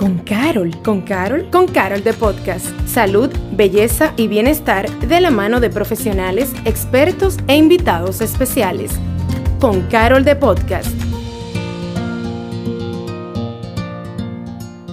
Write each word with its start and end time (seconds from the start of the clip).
con 0.00 0.16
Carol. 0.20 0.74
¿Con 0.82 1.02
Carol? 1.02 1.50
Con 1.50 1.68
Carol 1.68 2.02
de 2.02 2.14
Podcast. 2.14 2.66
Salud, 2.88 3.30
belleza 3.52 4.14
y 4.16 4.28
bienestar 4.28 4.88
de 5.00 5.20
la 5.20 5.30
mano 5.30 5.60
de 5.60 5.68
profesionales, 5.68 6.54
expertos 6.64 7.36
e 7.48 7.56
invitados 7.56 8.22
especiales. 8.22 8.92
Con 9.60 9.82
Carol 9.88 10.24
de 10.24 10.36
Podcast. 10.36 10.88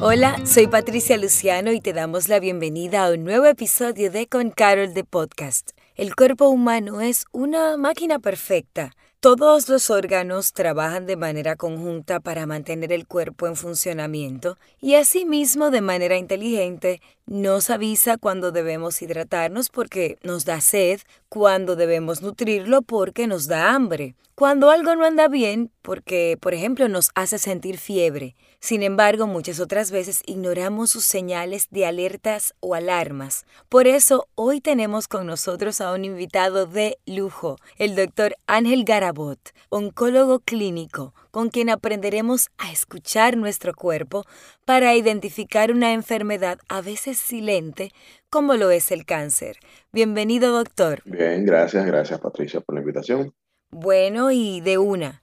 Hola, 0.02 0.46
soy 0.46 0.68
Patricia 0.68 1.18
Luciano 1.18 1.71
y 1.71 1.80
te 1.80 1.94
damos 1.94 2.28
la 2.28 2.42
bienvenida 2.42 3.05
a 3.05 3.12
un 3.14 3.24
nuevo 3.24 3.46
episodio 3.46 4.12
de 4.12 4.28
Con 4.28 4.52
Carol 4.52 4.94
de 4.94 5.05
Podcast. 5.05 5.70
El 5.96 6.16
cuerpo 6.16 6.50
humano 6.50 7.00
es 7.00 7.24
una 7.32 7.78
máquina 7.78 8.20
perfecta 8.20 8.92
todos 9.20 9.68
los 9.68 9.89
órganos 9.89 10.54
trabajan 10.54 11.07
de 11.07 11.18
manera 11.18 11.55
conjunta 11.55 12.20
para 12.20 12.45
mantener 12.45 12.93
el 12.93 13.07
cuerpo 13.07 13.47
en 13.47 13.55
funcionamiento 13.55 14.57
y 14.79 14.93
asimismo 14.93 15.71
de 15.71 15.82
manera 15.82 16.18
inteligente 16.18 17.01
nos 17.27 17.69
avisa 17.69 18.17
cuando 18.17 18.51
debemos 18.51 19.01
hidratarnos 19.01 19.69
porque 19.69 20.17
nos 20.23 20.45
da 20.45 20.61
sed, 20.61 21.01
cuando 21.29 21.75
debemos 21.75 22.21
nutrirlo 22.21 22.81
porque 22.81 23.27
nos 23.27 23.47
da 23.47 23.73
hambre, 23.73 24.15
cuando 24.33 24.69
algo 24.69 24.95
no 24.95 25.05
anda 25.05 25.27
bien 25.27 25.71
porque, 25.81 26.37
por 26.39 26.53
ejemplo, 26.53 26.87
nos 26.87 27.09
hace 27.15 27.37
sentir 27.37 27.77
fiebre. 27.77 28.36
Sin 28.59 28.81
embargo, 28.81 29.27
muchas 29.27 29.59
otras 29.59 29.91
veces 29.91 30.21
ignoramos 30.25 30.89
sus 30.89 31.05
señales 31.05 31.67
de 31.69 31.86
alertas 31.86 32.53
o 32.59 32.75
alarmas. 32.75 33.45
Por 33.67 33.88
eso, 33.88 34.28
hoy 34.36 34.61
tenemos 34.61 35.08
con 35.08 35.28
nosotros 35.28 35.81
a 35.81 35.91
un 35.91 36.05
invitado 36.05 36.66
de 36.66 36.97
lujo, 37.05 37.58
el 37.78 37.95
doctor 37.95 38.36
Ángel 38.47 38.83
Garabot, 38.83 39.39
oncólogo 39.69 40.39
clínico, 40.39 41.14
con 41.38 41.50
quien 41.50 41.69
aprenderemos 41.69 42.50
a 42.58 42.72
escuchar 42.72 43.38
nuestro 43.38 43.75
cuerpo 43.75 44.25
para 44.66 44.95
identificar 44.95 45.72
una 45.72 45.94
enfermedad 45.94 46.58
a 46.67 46.81
veces 46.81 47.19
silente, 47.19 47.92
como 48.31 48.56
lo 48.56 48.72
es 48.72 48.89
el 48.89 49.06
cáncer. 49.06 49.59
Bienvenido, 49.92 50.52
doctor. 50.52 51.03
Bien, 51.06 51.45
gracias, 51.45 51.86
gracias 51.86 52.20
Patricia 52.20 52.59
por 52.59 52.73
la 52.73 52.81
invitación. 52.81 53.36
Bueno, 53.70 54.31
y 54.31 54.62
de 54.62 54.80
una. 54.80 55.22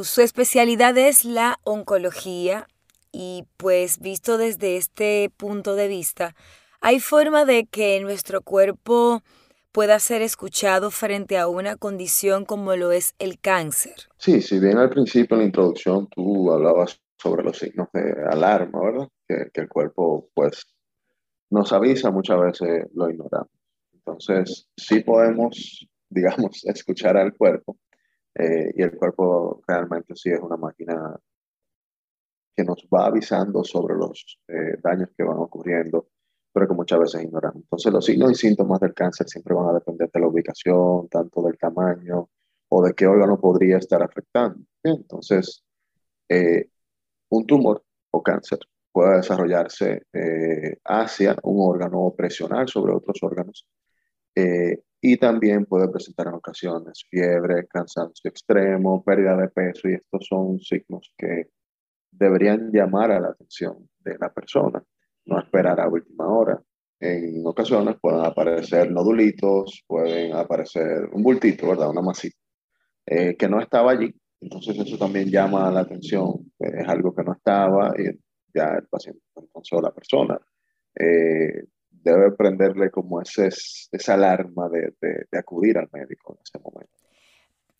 Su 0.00 0.22
especialidad 0.22 0.96
es 0.96 1.26
la 1.26 1.60
oncología 1.64 2.66
y 3.12 3.44
pues 3.58 3.98
visto 3.98 4.38
desde 4.38 4.78
este 4.78 5.30
punto 5.36 5.74
de 5.74 5.88
vista, 5.88 6.34
¿hay 6.80 6.98
forma 6.98 7.44
de 7.44 7.66
que 7.66 8.00
nuestro 8.00 8.40
cuerpo 8.40 9.22
pueda 9.72 9.98
ser 9.98 10.22
escuchado 10.22 10.90
frente 10.90 11.38
a 11.38 11.48
una 11.48 11.76
condición 11.76 12.44
como 12.44 12.74
lo 12.76 12.92
es 12.92 13.14
el 13.18 13.40
cáncer? 13.40 13.94
Sí, 14.18 14.40
si 14.42 14.58
bien 14.58 14.78
al 14.78 14.90
principio 14.90 15.36
en 15.36 15.40
la 15.40 15.46
introducción 15.46 16.08
tú 16.08 16.52
hablabas 16.52 17.00
sobre 17.18 17.42
los 17.42 17.58
signos 17.58 17.88
de 17.92 18.14
alarma, 18.30 18.80
¿verdad? 18.82 19.08
Que, 19.28 19.50
que 19.52 19.60
el 19.60 19.68
cuerpo 19.68 20.28
pues 20.34 20.66
nos 21.50 21.72
avisa, 21.72 22.10
muchas 22.10 22.40
veces 22.40 22.86
lo 22.94 23.10
ignoramos. 23.10 23.50
Entonces, 23.92 24.68
sí 24.76 25.00
podemos, 25.00 25.86
digamos, 26.08 26.64
escuchar 26.64 27.16
al 27.16 27.34
cuerpo 27.36 27.78
eh, 28.34 28.72
y 28.74 28.82
el 28.82 28.96
cuerpo 28.96 29.62
realmente 29.66 30.14
sí 30.14 30.30
es 30.30 30.40
una 30.40 30.56
máquina 30.56 31.18
que 32.56 32.64
nos 32.64 32.86
va 32.92 33.06
avisando 33.06 33.64
sobre 33.64 33.94
los 33.96 34.38
eh, 34.48 34.76
daños 34.82 35.10
que 35.16 35.24
van 35.24 35.38
ocurriendo, 35.38 36.08
pero 36.52 36.68
que 36.68 36.74
muchas 36.74 37.00
veces 37.00 37.24
ignoramos. 37.24 37.62
Entonces 37.62 37.92
los 37.92 38.04
signos 38.04 38.32
y 38.32 38.34
síntomas 38.34 38.80
del 38.80 38.94
cáncer 38.94 39.28
siempre 39.28 39.54
van 39.54 39.68
a 39.68 39.74
depender 39.74 40.10
de 40.12 40.20
la 40.20 40.26
ubicación, 40.26 41.08
tanto 41.08 41.42
del 41.42 41.58
tamaño 41.58 42.28
o 42.68 42.82
de 42.84 42.94
qué 42.94 43.06
órgano 43.06 43.40
podría 43.40 43.78
estar 43.78 44.02
afectando. 44.02 44.60
Entonces, 44.82 45.64
eh, 46.28 46.68
un 47.30 47.46
tumor 47.46 47.82
o 48.10 48.22
cáncer 48.22 48.58
puede 48.92 49.16
desarrollarse 49.18 50.02
hacia 50.84 51.36
un 51.44 51.70
órgano 51.70 52.00
o 52.00 52.16
presionar 52.16 52.68
sobre 52.68 52.92
otros 52.92 53.18
órganos 53.22 53.66
y 55.02 55.16
también 55.16 55.64
puede 55.64 55.88
presentar 55.88 56.26
en 56.28 56.34
ocasiones 56.34 57.04
fiebre, 57.08 57.66
cansancio 57.66 58.28
extremo, 58.28 59.02
pérdida 59.02 59.36
de 59.36 59.48
peso 59.48 59.88
y 59.88 59.94
estos 59.94 60.26
son 60.26 60.60
signos 60.60 61.12
que 61.16 61.50
deberían 62.10 62.70
llamar 62.70 63.10
a 63.12 63.20
la 63.20 63.28
atención 63.28 63.88
de 64.00 64.18
la 64.18 64.32
persona, 64.32 64.82
no 65.30 65.38
esperar 65.38 65.80
a 65.80 65.88
última 65.88 66.26
hora. 66.28 66.60
En 66.98 67.46
ocasiones 67.46 67.96
pueden 68.00 68.20
aparecer 68.26 68.90
nodulitos, 68.90 69.82
pueden 69.86 70.34
aparecer 70.34 71.08
un 71.12 71.22
bultito, 71.22 71.68
¿verdad? 71.68 71.88
Una 71.88 72.02
masita, 72.02 72.36
eh, 73.06 73.36
que 73.36 73.48
no 73.48 73.60
estaba 73.60 73.92
allí. 73.92 74.12
Entonces 74.40 74.78
eso 74.78 74.98
también 74.98 75.30
llama 75.30 75.70
la 75.70 75.80
atención, 75.80 76.52
es 76.58 76.88
algo 76.88 77.14
que 77.14 77.22
no 77.22 77.32
estaba 77.32 77.92
y 77.98 78.04
ya 78.54 78.74
el 78.78 78.86
paciente, 78.88 79.20
entonces 79.36 79.78
la 79.82 79.92
persona, 79.92 80.40
eh, 80.98 81.64
debe 81.90 82.32
prenderle 82.32 82.90
como 82.90 83.20
ese, 83.20 83.48
esa 83.92 84.14
alarma 84.14 84.68
de, 84.68 84.94
de, 85.00 85.38
acudir 85.38 85.76
al 85.78 85.88
médico 85.92 86.34
en 86.34 86.42
ese 86.42 86.58
momento. 86.58 86.92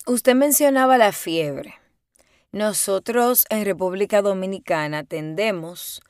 Usted 0.05 0.35
mencionaba 0.35 0.97
la 0.97 1.11
fiebre. 1.11 1.73
Nosotros 2.51 3.45
en 3.49 3.65
República 3.65 4.21
Dominicana 4.21 5.03
tendemos 5.03 6.01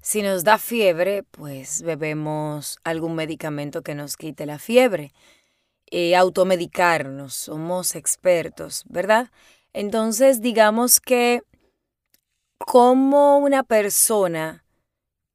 si 0.00 0.22
nos 0.22 0.44
da 0.44 0.56
fiebre, 0.58 1.24
pues 1.24 1.82
bebemos 1.82 2.78
algún 2.84 3.14
medicamento 3.14 3.82
que 3.82 3.94
nos 3.94 4.16
quite 4.16 4.46
la 4.46 4.58
fiebre. 4.58 5.12
y 5.88 6.14
automedicarnos, 6.14 7.34
somos 7.34 7.94
expertos, 7.94 8.84
¿verdad? 8.88 9.30
Entonces, 9.72 10.40
digamos 10.40 10.98
que 11.00 11.42
como 12.58 13.38
una 13.38 13.62
persona 13.62 14.64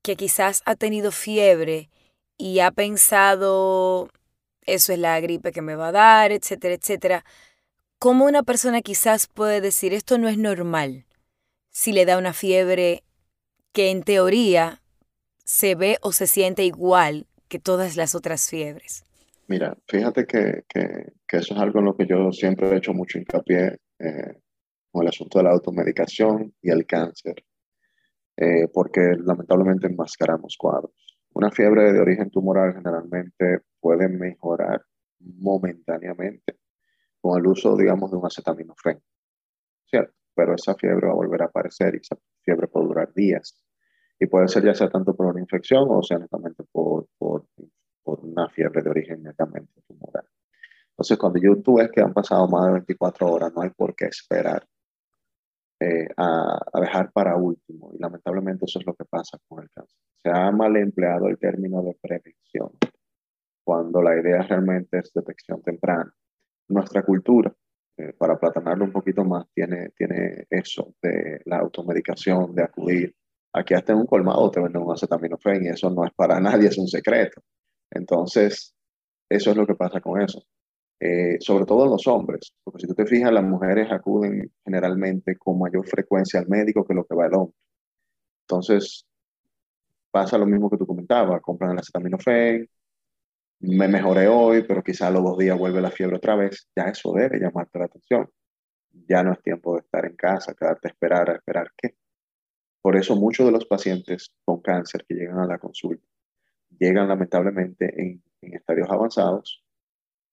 que 0.03 0.15
quizás 0.17 0.61
ha 0.65 0.75
tenido 0.75 1.11
fiebre 1.11 1.89
y 2.37 2.59
ha 2.59 2.71
pensado, 2.71 4.09
eso 4.65 4.93
es 4.93 4.99
la 4.99 5.19
gripe 5.21 5.51
que 5.53 5.61
me 5.61 5.75
va 5.75 5.89
a 5.89 5.91
dar, 5.93 6.31
etcétera, 6.33 6.75
etcétera, 6.75 7.25
¿cómo 7.99 8.25
una 8.25 8.43
persona 8.43 8.81
quizás 8.81 9.27
puede 9.27 9.61
decir 9.61 9.93
esto 9.93 10.17
no 10.17 10.27
es 10.27 10.37
normal 10.37 11.05
si 11.69 11.93
le 11.93 12.05
da 12.05 12.17
una 12.17 12.33
fiebre 12.33 13.03
que 13.73 13.91
en 13.91 14.03
teoría 14.03 14.81
se 15.43 15.75
ve 15.75 15.97
o 16.01 16.11
se 16.11 16.27
siente 16.27 16.63
igual 16.63 17.27
que 17.47 17.59
todas 17.59 17.97
las 17.97 18.15
otras 18.15 18.49
fiebres? 18.49 19.03
Mira, 19.47 19.77
fíjate 19.87 20.25
que, 20.25 20.63
eso 21.27 21.53
es 21.53 21.59
algo 21.59 21.79
en 21.79 21.85
lo 21.85 21.95
que 21.95 22.05
yo 22.07 22.31
siempre 22.31 22.69
he 22.69 22.77
hecho 22.77 22.93
mucho 22.93 23.17
hincapié 23.17 23.79
eh, 23.99 24.41
con 24.91 25.03
el 25.03 25.09
asunto 25.09 25.39
de 25.39 25.43
la 25.43 25.51
automedicación 25.51 26.53
y 26.61 26.71
el 26.71 26.85
cáncer. 26.85 27.35
Eh, 28.37 28.67
porque 28.73 29.01
lamentablemente 29.19 29.87
enmascaramos 29.87 30.55
cuadros. 30.57 30.93
Una 31.33 31.51
fiebre 31.51 31.91
de 31.93 31.99
origen 31.99 32.29
tumoral 32.29 32.73
generalmente 32.73 33.59
puede 33.79 34.07
mejorar 34.07 34.81
momentáneamente 35.19 36.57
con 37.19 37.39
el 37.39 37.47
uso, 37.47 37.75
digamos, 37.77 38.09
de 38.09 38.17
un 38.17 38.25
acetaminofén, 38.25 38.99
¿cierto? 39.85 40.13
Pero 40.41 40.55
esa 40.55 40.73
fiebre 40.73 41.05
va 41.05 41.13
a 41.13 41.15
volver 41.15 41.43
a 41.43 41.45
aparecer 41.45 41.93
y 41.93 41.97
esa 41.97 42.17
fiebre 42.41 42.67
puede 42.67 42.87
durar 42.87 43.13
días. 43.13 43.63
Y 44.19 44.25
puede 44.25 44.47
ser 44.47 44.63
ya 44.63 44.73
sea 44.73 44.89
tanto 44.89 45.15
por 45.15 45.27
una 45.27 45.39
infección 45.39 45.85
o 45.87 46.01
sea 46.01 46.17
netamente 46.17 46.63
por, 46.71 47.05
por, 47.15 47.45
por 48.01 48.25
una 48.25 48.49
fiebre 48.49 48.81
de 48.81 48.89
origen 48.89 49.21
netamente 49.21 49.81
tumoral. 49.87 50.25
Entonces, 50.89 51.17
cuando 51.19 51.39
yo, 51.39 51.61
tú 51.61 51.75
ves 51.75 51.91
que 51.91 52.01
han 52.01 52.11
pasado 52.11 52.47
más 52.47 52.65
de 52.65 52.71
24 52.73 53.31
horas, 53.31 53.53
no 53.53 53.61
hay 53.61 53.69
por 53.69 53.95
qué 53.95 54.05
esperar 54.05 54.67
eh, 55.79 56.07
a, 56.17 56.59
dejar 56.79 57.11
para 57.11 57.35
último. 57.35 57.91
Y 57.93 57.99
lamentablemente 57.99 58.65
eso 58.65 58.79
es 58.79 58.85
lo 58.87 58.95
que 58.95 59.05
pasa 59.05 59.37
con 59.47 59.61
el 59.61 59.69
cáncer. 59.69 59.99
Se 60.23 60.29
ha 60.31 60.51
mal 60.51 60.75
empleado 60.75 61.27
el 61.27 61.37
término 61.37 61.83
de 61.83 61.95
prevención, 62.01 62.71
cuando 63.63 64.01
la 64.01 64.19
idea 64.19 64.41
realmente 64.41 64.97
es 64.97 65.13
detección 65.13 65.61
temprana. 65.61 66.11
Nuestra 66.67 67.03
cultura, 67.03 67.53
eh, 67.97 68.13
para 68.17 68.39
platanarlo 68.39 68.85
un 68.85 68.91
poquito 68.91 69.23
más, 69.23 69.45
tiene, 69.53 69.89
tiene 69.89 70.45
eso 70.49 70.95
de 71.01 71.41
la 71.45 71.59
automedicación, 71.59 72.53
de 72.55 72.63
acudir. 72.63 73.15
Aquí 73.53 73.73
hasta 73.73 73.93
en 73.93 73.99
un 73.99 74.05
colmado 74.05 74.49
te 74.49 74.61
venden 74.61 74.81
un 74.81 74.93
acetaminofén 74.93 75.65
y 75.65 75.69
eso 75.69 75.89
no 75.89 76.05
es 76.05 76.13
para 76.13 76.39
nadie, 76.41 76.69
es 76.69 76.77
un 76.77 76.87
secreto. 76.87 77.41
Entonces, 77.89 78.73
eso 79.29 79.51
es 79.51 79.57
lo 79.57 79.67
que 79.67 79.75
pasa 79.75 79.99
con 80.01 80.21
eso. 80.21 80.43
Eh, 80.99 81.37
sobre 81.39 81.65
todo 81.65 81.87
los 81.87 82.05
hombres, 82.07 82.53
porque 82.63 82.81
si 82.81 82.87
tú 82.87 82.93
te 82.93 83.07
fijas, 83.07 83.31
las 83.31 83.43
mujeres 83.43 83.91
acuden 83.91 84.51
generalmente 84.63 85.35
con 85.35 85.57
mayor 85.59 85.87
frecuencia 85.87 86.39
al 86.39 86.47
médico 86.47 86.85
que 86.85 86.93
lo 86.93 87.05
que 87.05 87.15
va 87.15 87.25
el 87.25 87.33
hombre. 87.33 87.55
Entonces, 88.43 89.07
pasa 90.11 90.37
lo 90.37 90.45
mismo 90.45 90.69
que 90.69 90.77
tú 90.77 90.85
comentabas, 90.85 91.41
compran 91.41 91.71
el 91.71 91.79
acetaminofén, 91.79 92.69
me 93.61 93.87
mejoré 93.87 94.27
hoy, 94.27 94.63
pero 94.63 94.83
quizá 94.83 95.07
a 95.07 95.11
los 95.11 95.23
dos 95.23 95.37
días 95.37 95.57
vuelve 95.57 95.81
la 95.81 95.91
fiebre 95.91 96.17
otra 96.17 96.35
vez, 96.35 96.67
ya 96.75 96.83
eso 96.83 97.13
debe 97.13 97.39
llamarte 97.39 97.79
la 97.79 97.85
atención. 97.85 98.29
Ya 99.07 99.23
no 99.23 99.33
es 99.33 99.41
tiempo 99.41 99.75
de 99.75 99.81
estar 99.81 100.05
en 100.05 100.15
casa, 100.15 100.53
quedarte 100.53 100.87
a 100.87 100.91
esperar, 100.91 101.29
a 101.29 101.35
esperar 101.35 101.71
qué. 101.77 101.95
Por 102.81 102.97
eso 102.97 103.15
muchos 103.15 103.45
de 103.45 103.51
los 103.51 103.65
pacientes 103.65 104.33
con 104.43 104.61
cáncer 104.61 105.05
que 105.07 105.15
llegan 105.15 105.39
a 105.39 105.45
la 105.45 105.59
consulta 105.59 106.05
llegan 106.79 107.07
lamentablemente 107.07 107.93
en 108.01 108.23
estadios 108.41 108.89
avanzados 108.89 109.63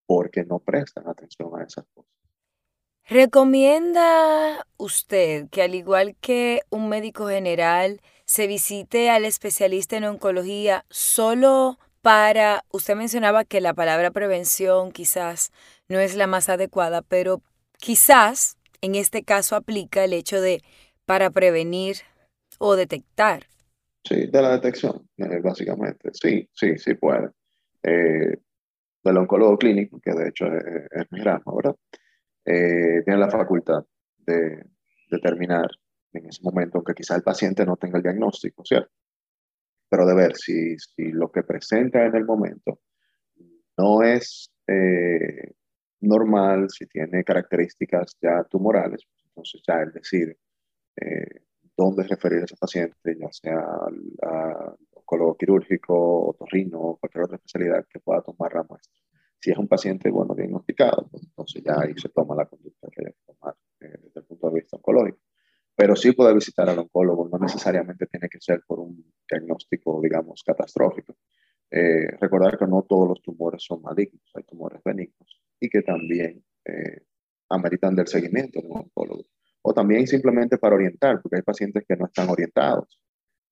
porque 0.06 0.44
no 0.44 0.58
prestan 0.58 1.06
atención 1.08 1.50
a 1.58 1.64
esas 1.64 1.84
cosas. 1.94 2.10
¿Recomienda 3.04 4.66
usted 4.76 5.48
que 5.50 5.62
al 5.62 5.74
igual 5.74 6.16
que 6.20 6.60
un 6.70 6.88
médico 6.88 7.28
general 7.28 8.00
se 8.26 8.46
visite 8.46 9.10
al 9.10 9.24
especialista 9.24 9.96
en 9.96 10.04
oncología 10.04 10.84
solo 10.90 11.78
para, 12.02 12.64
usted 12.70 12.94
mencionaba 12.96 13.44
que 13.44 13.60
la 13.60 13.74
palabra 13.74 14.10
prevención 14.10 14.92
quizás 14.92 15.50
no 15.88 15.98
es 15.98 16.16
la 16.16 16.26
más 16.26 16.48
adecuada, 16.48 17.02
pero 17.02 17.42
quizás 17.78 18.56
en 18.80 18.94
este 18.94 19.22
caso 19.24 19.56
aplica 19.56 20.04
el 20.04 20.12
hecho 20.12 20.40
de 20.40 20.62
para 21.04 21.30
prevenir 21.30 21.96
o 22.58 22.76
detectar. 22.76 23.44
Sí, 24.04 24.26
de 24.26 24.42
la 24.42 24.52
detección, 24.52 25.08
eh, 25.16 25.40
básicamente. 25.42 26.10
Sí, 26.12 26.48
sí, 26.52 26.78
sí 26.78 26.94
puede. 26.94 27.30
Eh, 27.82 28.36
del 29.04 29.16
oncólogo 29.16 29.56
clínico, 29.58 30.00
que 30.00 30.12
de 30.12 30.28
hecho 30.28 30.46
es, 30.46 31.06
mi 31.10 31.20
rama, 31.20 31.44
¿verdad? 31.54 31.76
Eh, 32.44 33.02
tiene 33.04 33.18
la 33.18 33.30
facultad 33.30 33.84
de 34.18 34.64
determinar 35.10 35.70
en 36.12 36.26
ese 36.26 36.42
momento, 36.42 36.78
aunque 36.78 36.94
quizá 36.94 37.16
el 37.16 37.22
paciente 37.22 37.64
no 37.64 37.76
tenga 37.76 37.98
el 37.98 38.02
diagnóstico, 38.02 38.64
¿cierto? 38.64 38.90
Pero 39.88 40.06
de 40.06 40.14
ver 40.14 40.36
si, 40.36 40.78
si 40.78 41.10
lo 41.12 41.30
que 41.30 41.42
presenta 41.42 42.04
en 42.04 42.14
el 42.14 42.24
momento 42.24 42.80
no 43.76 44.02
es 44.02 44.50
eh, 44.66 45.52
normal, 46.00 46.68
si 46.70 46.86
tiene 46.86 47.24
características 47.24 48.16
ya 48.20 48.44
tumorales, 48.44 49.04
pues 49.06 49.24
entonces 49.26 49.62
ya 49.66 49.80
él 49.80 49.92
decide 49.92 50.38
eh, 50.96 51.42
dónde 51.76 52.02
referir 52.02 52.40
a 52.40 52.44
ese 52.44 52.56
paciente, 52.56 53.16
ya 53.18 53.28
sea 53.30 53.60
al, 53.60 54.76
oncólogo 54.94 55.36
quirúrgico, 55.36 56.30
otorrino 56.30 56.98
cualquier 57.00 57.24
otra 57.24 57.36
especialidad 57.36 57.86
que 57.88 58.00
pueda 58.00 58.20
tomar 58.22 58.52
la 58.52 58.64
muestra. 58.64 58.92
Si 59.40 59.52
es 59.52 59.56
un 59.56 59.68
paciente, 59.68 60.10
bueno, 60.10 60.34
diagnosticado, 60.34 61.08
pues 61.08 61.22
entonces 61.22 61.62
ya 61.62 61.80
ahí 61.80 61.94
se 61.96 62.08
toma 62.08 62.34
la 62.34 62.46
conducta 62.46 62.88
que 62.90 63.06
hay 63.06 63.12
que 63.12 63.32
tomar 63.32 63.54
eh, 63.80 63.94
desde 64.02 64.20
el 64.20 64.26
punto 64.26 64.48
de 64.48 64.54
vista 64.54 64.76
oncológico. 64.76 65.18
Pero 65.78 65.94
sí 65.94 66.10
puede 66.10 66.34
visitar 66.34 66.68
al 66.68 66.80
oncólogo, 66.80 67.28
no 67.28 67.38
necesariamente 67.38 68.06
tiene 68.06 68.28
que 68.28 68.40
ser 68.40 68.64
por 68.66 68.80
un 68.80 69.12
diagnóstico, 69.30 70.00
digamos, 70.02 70.42
catastrófico. 70.44 71.14
Eh, 71.70 72.08
recordar 72.20 72.58
que 72.58 72.66
no 72.66 72.82
todos 72.82 73.10
los 73.10 73.22
tumores 73.22 73.62
son 73.62 73.82
malignos, 73.82 74.20
hay 74.34 74.42
tumores 74.42 74.82
benignos 74.84 75.40
y 75.60 75.68
que 75.68 75.82
también 75.82 76.42
eh, 76.64 77.02
ameritan 77.50 77.94
del 77.94 78.08
seguimiento 78.08 78.60
de 78.60 78.66
un 78.66 78.78
oncólogo. 78.78 79.22
O 79.62 79.72
también 79.72 80.08
simplemente 80.08 80.58
para 80.58 80.74
orientar, 80.74 81.22
porque 81.22 81.36
hay 81.36 81.42
pacientes 81.42 81.84
que 81.86 81.94
no 81.94 82.06
están 82.06 82.28
orientados, 82.28 83.00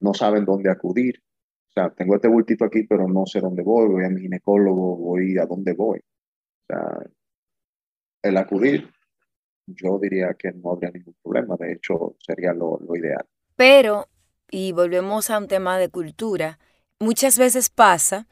no 0.00 0.12
saben 0.12 0.44
dónde 0.44 0.69
acudir. 0.69 1.23
O 1.69 1.73
sea, 1.75 1.90
tengo 1.90 2.17
este 2.17 2.26
bultito 2.26 2.64
aquí, 2.64 2.82
pero 2.88 3.06
no 3.06 3.25
sé 3.26 3.38
dónde 3.38 3.62
voy, 3.62 3.87
voy 3.88 4.05
a 4.05 4.08
mi 4.08 4.23
ginecólogo, 4.23 4.96
voy 4.96 5.38
a 5.38 5.46
dónde 5.46 5.75
voy. 5.75 6.00
O 6.00 6.67
sea, 6.67 7.06
el 8.23 8.37
acudir 8.37 8.90
yo 9.66 9.98
diría 10.00 10.34
que 10.34 10.52
no 10.52 10.72
habría 10.72 10.90
ningún 10.90 11.14
problema, 11.22 11.56
de 11.58 11.72
hecho 11.72 12.16
sería 12.18 12.52
lo, 12.52 12.78
ideal. 12.94 13.26
Pero, 13.56 14.08
y 14.50 14.72
volvemos 14.72 15.30
a 15.30 15.38
un 15.38 15.48
tema 15.48 15.78
de 15.78 15.88
cultura, 15.88 16.58
muchas 16.98 17.38
veces 17.38 17.68
pasa 17.68 18.26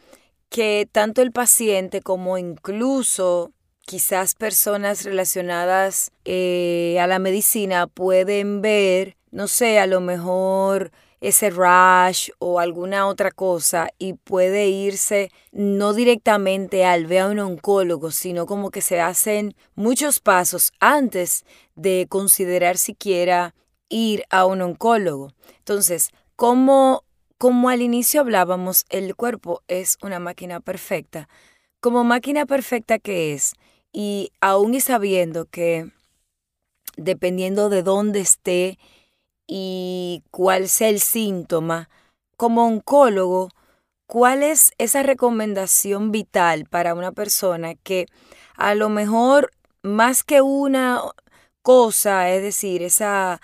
que 0.49 0.89
tanto 0.91 1.23
el 1.23 1.33
paciente 1.33 2.01
como 2.01 2.39
incluso 2.39 3.53
quizás 3.81 4.35
personas 4.35 5.05
relacionadas 5.05 6.13
eh, 6.25 6.99
a 7.01 7.07
la 7.07 7.19
medicina 7.19 7.87
pueden 7.87 8.63
ver, 8.63 9.17
no 9.31 9.49
sé, 9.49 9.79
a 9.79 9.87
lo 9.87 10.01
mejor 10.01 10.93
ese 11.25 11.49
rash 11.49 12.29
o 12.39 12.61
alguna 12.61 13.07
otra 13.07 13.31
cosa 13.31 13.89
y 13.99 14.13
puede 14.13 14.69
irse 14.69 15.31
no 15.53 15.95
directamente 15.95 16.85
al 16.85 17.07
ver 17.07 17.21
a 17.21 17.29
un 17.29 17.39
oncólogo, 17.39 18.11
sino 18.11 18.45
como 18.45 18.71
que 18.71 18.83
se 18.83 19.01
hacen 19.01 19.55
muchos 19.75 20.21
pasos 20.21 20.73
antes 20.81 21.47
de 21.77 22.07
considerar 22.11 22.77
siquiera 22.77 23.55
ir 23.89 24.25
a 24.29 24.45
un 24.45 24.61
oncólogo. 24.61 25.33
Entonces, 25.61 26.11
como, 26.37 27.05
como 27.39 27.71
al 27.71 27.81
inicio 27.81 28.21
hablábamos, 28.21 28.85
el 28.91 29.17
cuerpo 29.17 29.63
es 29.67 29.97
una 30.03 30.19
máquina 30.19 30.61
perfecta. 30.61 31.31
Como 31.81 32.05
máquina 32.05 32.45
perfecta 32.45 32.99
que 32.99 33.33
es, 33.33 33.55
y 33.93 34.31
aún 34.43 34.75
y 34.75 34.81
sabiendo 34.81 35.47
que 35.47 35.91
dependiendo 36.99 37.71
de 37.71 37.83
dónde 37.83 38.21
esté 38.21 38.79
y 39.47 40.23
cuál 40.31 40.69
sea 40.69 40.89
el 40.89 41.01
síntoma, 41.01 41.89
como 42.37 42.67
oncólogo, 42.67 43.51
¿cuál 44.07 44.43
es 44.43 44.73
esa 44.79 45.03
recomendación 45.03 46.13
vital 46.13 46.67
para 46.67 46.95
una 46.95 47.13
persona 47.13 47.75
que 47.75 48.07
a 48.57 48.75
lo 48.75 48.89
mejor 48.89 49.51
más 49.83 50.25
que 50.25 50.41
una 50.41 51.01
cosa, 51.63 52.31
es 52.31 52.43
decir, 52.43 52.83
esa, 52.83 53.41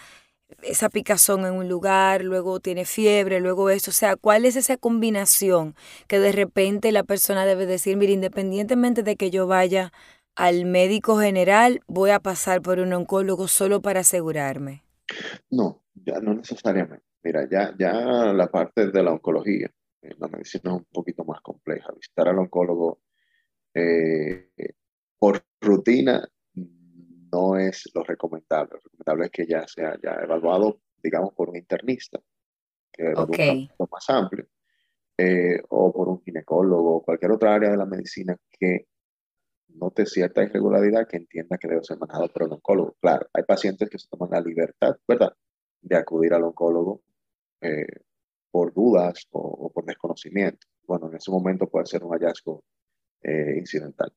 esa 0.62 0.88
picazón 0.90 1.46
en 1.46 1.54
un 1.54 1.68
lugar, 1.68 2.22
luego 2.22 2.60
tiene 2.60 2.84
fiebre, 2.84 3.40
luego 3.40 3.70
esto, 3.70 3.90
o 3.90 3.94
sea, 3.94 4.16
¿cuál 4.16 4.44
es 4.44 4.56
esa 4.56 4.76
combinación 4.76 5.74
que 6.06 6.18
de 6.18 6.32
repente 6.32 6.92
la 6.92 7.04
persona 7.04 7.46
debe 7.46 7.66
decir, 7.66 7.96
mire, 7.96 8.12
independientemente 8.12 9.02
de 9.02 9.16
que 9.16 9.30
yo 9.30 9.46
vaya 9.46 9.92
al 10.36 10.64
médico 10.64 11.18
general, 11.18 11.80
voy 11.86 12.10
a 12.10 12.20
pasar 12.20 12.62
por 12.62 12.78
un 12.78 12.92
oncólogo 12.92 13.48
solo 13.48 13.80
para 13.80 14.00
asegurarme? 14.00 14.84
No, 15.50 15.79
ya 15.94 16.20
no 16.20 16.34
necesariamente. 16.34 17.04
Mira, 17.22 17.48
ya, 17.50 17.74
ya 17.78 17.92
la 18.32 18.48
parte 18.48 18.90
de 18.90 19.02
la 19.02 19.12
oncología, 19.12 19.70
la 20.02 20.28
medicina 20.28 20.70
es 20.70 20.76
un 20.78 20.84
poquito 20.84 21.24
más 21.24 21.40
compleja. 21.42 21.92
Visitar 21.92 22.28
al 22.28 22.38
oncólogo 22.38 23.00
eh, 23.74 24.50
por 25.18 25.42
rutina 25.60 26.26
no 26.54 27.56
es 27.56 27.90
lo 27.94 28.02
recomendable. 28.02 28.74
Lo 28.74 28.80
recomendable 28.80 29.26
es 29.26 29.30
que 29.30 29.46
ya 29.46 29.66
sea 29.68 29.98
ya 30.02 30.14
evaluado, 30.22 30.80
digamos, 31.02 31.34
por 31.34 31.50
un 31.50 31.56
internista, 31.56 32.20
que 32.92 33.10
es 33.10 33.16
lo 33.78 33.88
más 33.90 34.08
amplio, 34.08 34.46
eh, 35.18 35.60
o 35.68 35.92
por 35.92 36.08
un 36.08 36.22
ginecólogo, 36.22 36.96
o 36.96 37.02
cualquier 37.02 37.32
otra 37.32 37.54
área 37.54 37.70
de 37.70 37.76
la 37.76 37.86
medicina 37.86 38.36
que 38.50 38.86
note 39.68 40.06
cierta 40.06 40.42
irregularidad 40.42 41.06
que 41.06 41.18
entienda 41.18 41.58
que 41.58 41.68
debe 41.68 41.84
ser 41.84 41.98
manejado 41.98 42.28
por 42.28 42.42
el 42.44 42.52
oncólogo. 42.52 42.96
Claro, 43.00 43.26
hay 43.32 43.44
pacientes 43.44 43.88
que 43.88 43.98
se 43.98 44.08
toman 44.08 44.30
la 44.30 44.40
libertad, 44.40 44.96
¿verdad?, 45.06 45.32
de 45.80 45.96
acudir 45.96 46.34
al 46.34 46.44
oncólogo 46.44 47.02
eh, 47.60 47.86
por 48.50 48.72
dudas 48.72 49.26
o, 49.30 49.70
por 49.72 49.84
desconocimiento. 49.84 50.66
Bueno, 50.86 51.08
en 51.08 51.16
ese 51.16 51.30
momento 51.30 51.68
puede 51.68 51.86
ser 51.86 52.02
un 52.04 52.12
hallazgo 52.12 52.64
eh, 53.22 53.54
incidental, 53.58 54.12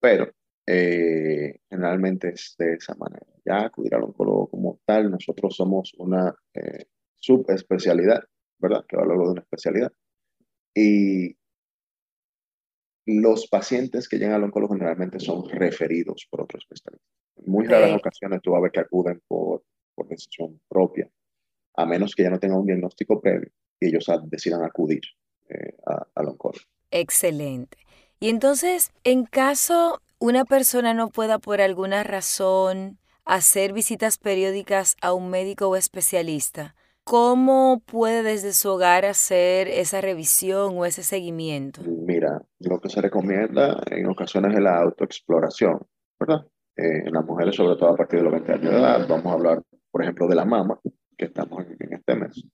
pero 0.00 0.30
eh, 0.66 1.60
generalmente 1.68 2.30
es 2.30 2.54
de 2.58 2.74
esa 2.74 2.94
manera. 2.94 3.26
Ya 3.44 3.66
acudir 3.66 3.94
al 3.94 4.04
oncólogo 4.04 4.48
como 4.48 4.80
tal, 4.86 5.10
nosotros 5.10 5.54
somos 5.54 5.92
una 5.98 6.34
subespecialidad, 7.16 8.22
¿verdad?, 8.58 8.84
que 8.88 8.96
va 8.96 9.04
luego 9.04 9.26
de 9.26 9.32
una 9.32 9.42
especialidad. 9.42 9.92
Y 10.74 11.36
los 13.06 13.46
pacientes 13.48 14.08
que 14.08 14.18
llegan 14.18 14.36
al 14.36 14.44
oncólogo 14.44 14.74
generalmente 14.74 15.20
son 15.20 15.48
referidos 15.48 16.26
por 16.30 16.42
otros 16.42 16.62
especialistas. 16.62 17.10
Muy 17.46 17.66
raras 17.66 17.92
ocasiones 17.92 18.40
tú 18.40 18.52
vas 18.52 18.60
a 18.60 18.62
ver 18.62 18.72
que 18.72 18.80
acuden 18.80 19.20
por, 19.28 19.62
por 19.94 20.08
decisión 20.08 20.60
propia, 20.68 21.10
a 21.74 21.86
menos 21.86 22.14
que 22.14 22.22
ya 22.22 22.30
no 22.30 22.38
tengan 22.38 22.58
un 22.58 22.66
diagnóstico 22.66 23.20
previo 23.20 23.50
y 23.80 23.88
ellos 23.88 24.06
decidan 24.26 24.64
acudir 24.64 25.02
eh, 25.48 25.76
al 26.14 26.28
oncólogo. 26.28 26.64
Excelente. 26.90 27.78
Y 28.20 28.28
entonces, 28.28 28.92
en 29.02 29.24
caso 29.24 30.00
una 30.18 30.44
persona 30.44 30.94
no 30.94 31.08
pueda 31.08 31.38
por 31.38 31.60
alguna 31.60 32.02
razón 32.02 32.98
hacer 33.24 33.72
visitas 33.72 34.18
periódicas 34.18 34.96
a 35.00 35.12
un 35.12 35.30
médico 35.30 35.68
o 35.68 35.76
especialista, 35.76 36.74
¿Cómo 37.04 37.82
puede 37.84 38.22
desde 38.22 38.54
su 38.54 38.70
hogar 38.70 39.04
hacer 39.04 39.68
esa 39.68 40.00
revisión 40.00 40.78
o 40.78 40.86
ese 40.86 41.02
seguimiento? 41.02 41.82
Mira, 41.84 42.40
lo 42.60 42.80
que 42.80 42.88
se 42.88 43.02
recomienda 43.02 43.82
en 43.90 44.06
ocasiones 44.06 44.54
es 44.54 44.62
la 44.62 44.78
autoexploración, 44.78 45.80
¿verdad? 46.18 46.46
Eh, 46.76 47.02
en 47.04 47.12
las 47.12 47.24
mujeres, 47.26 47.56
sobre 47.56 47.76
todo 47.76 47.90
a 47.90 47.96
partir 47.96 48.20
de 48.20 48.24
los 48.24 48.32
20 48.32 48.52
años 48.52 48.72
de 48.72 48.78
edad, 48.78 49.06
vamos 49.06 49.26
a 49.26 49.32
hablar, 49.32 49.62
por 49.94 50.02
ejemplo, 50.02 50.26
de 50.26 50.34
la 50.34 50.44
mama, 50.44 50.80
que 51.16 51.26
estamos 51.26 51.64
en, 51.78 51.92
este 51.92 52.16
mes, 52.16 52.44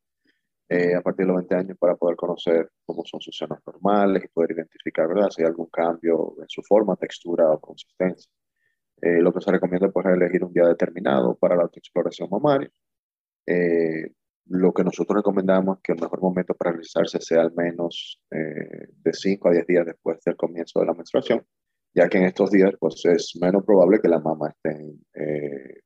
eh, 0.69 0.95
a 0.95 1.01
partir 1.01 1.25
de 1.25 1.33
los 1.33 1.37
20 1.39 1.55
años 1.55 1.79
para 1.79 1.97
poder 1.97 2.15
conocer 2.15 2.71
cómo 2.85 3.03
son 3.07 3.19
sus 3.19 3.35
senos 3.35 3.61
normales 3.67 4.25
y 4.25 4.29
poder 4.29 4.51
identificar, 4.51 5.09
¿verdad? 5.09 5.31
Si 5.31 5.41
hay 5.41 5.49
algún 5.49 5.71
cambio 5.71 6.35
en 6.39 6.49
su 6.51 6.61
forma, 6.63 6.97
textura 6.97 7.51
o 7.51 7.59
consistencia. 7.59 8.31
Eh, 9.01 9.23
lo 9.23 9.33
que 9.33 9.41
se 9.41 9.51
recomienda 9.51 9.89
pues, 9.91 10.05
es 10.05 10.13
elegir 10.13 10.45
un 10.45 10.53
día 10.53 10.67
determinado 10.67 11.35
para 11.35 11.57
la 11.57 11.63
autoexploración 11.63 12.29
mamaria. 12.31 12.71
Eh, 13.47 14.13
lo 14.49 14.75
que 14.75 14.85
nosotros 14.85 15.17
recomendamos 15.17 15.79
es 15.79 15.83
que 15.83 15.93
el 15.93 16.01
mejor 16.03 16.21
momento 16.21 16.53
para 16.53 16.73
realizarse 16.73 17.23
sea 17.23 17.41
al 17.41 17.55
menos 17.55 18.21
eh, 18.33 18.89
de 19.03 19.13
5 19.15 19.49
a 19.49 19.53
10 19.53 19.67
días 19.67 19.87
después 19.87 20.19
del 20.27 20.37
comienzo 20.37 20.81
de 20.81 20.85
la 20.85 20.93
menstruación, 20.93 21.43
ya 21.95 22.07
que 22.07 22.19
en 22.19 22.25
estos 22.25 22.51
días 22.51 22.75
pues, 22.79 23.03
es 23.07 23.33
menos 23.41 23.65
probable 23.65 23.99
que 23.99 24.09
la 24.09 24.21
mama 24.21 24.51
esté 24.51 24.93
eh, 25.15 25.81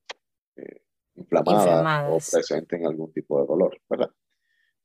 eh, 0.56 0.83
inflamada 1.40 2.08
o 2.10 2.18
presente 2.18 2.76
en 2.76 2.86
algún 2.86 3.12
tipo 3.12 3.40
de 3.40 3.46
dolor, 3.46 3.80
¿verdad? 3.88 4.10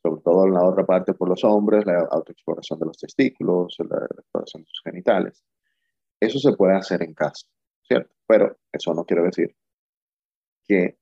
Sobre 0.02 0.22
todo 0.22 0.46
en 0.46 0.54
la 0.54 0.64
otra 0.64 0.86
parte 0.86 1.14
por 1.14 1.28
los 1.30 1.44
hombres, 1.44 1.86
la 1.86 2.08
autoexploración 2.12 2.80
de 2.80 2.86
los 2.86 2.98
testículos, 2.98 3.76
la 3.80 4.06
exploración 4.18 4.64
de 4.64 4.70
sus 4.70 4.82
genitales. 4.84 5.44
Eso 6.20 6.40
se 6.40 6.56
puede 6.56 6.76
hacer 6.76 7.04
en 7.04 7.14
casa, 7.14 7.48
¿cierto? 7.82 8.14
Pero 8.28 8.58
eso 8.72 8.94
no 8.94 9.06
quiere 9.06 9.24
decir 9.24 9.56
que 10.68 10.98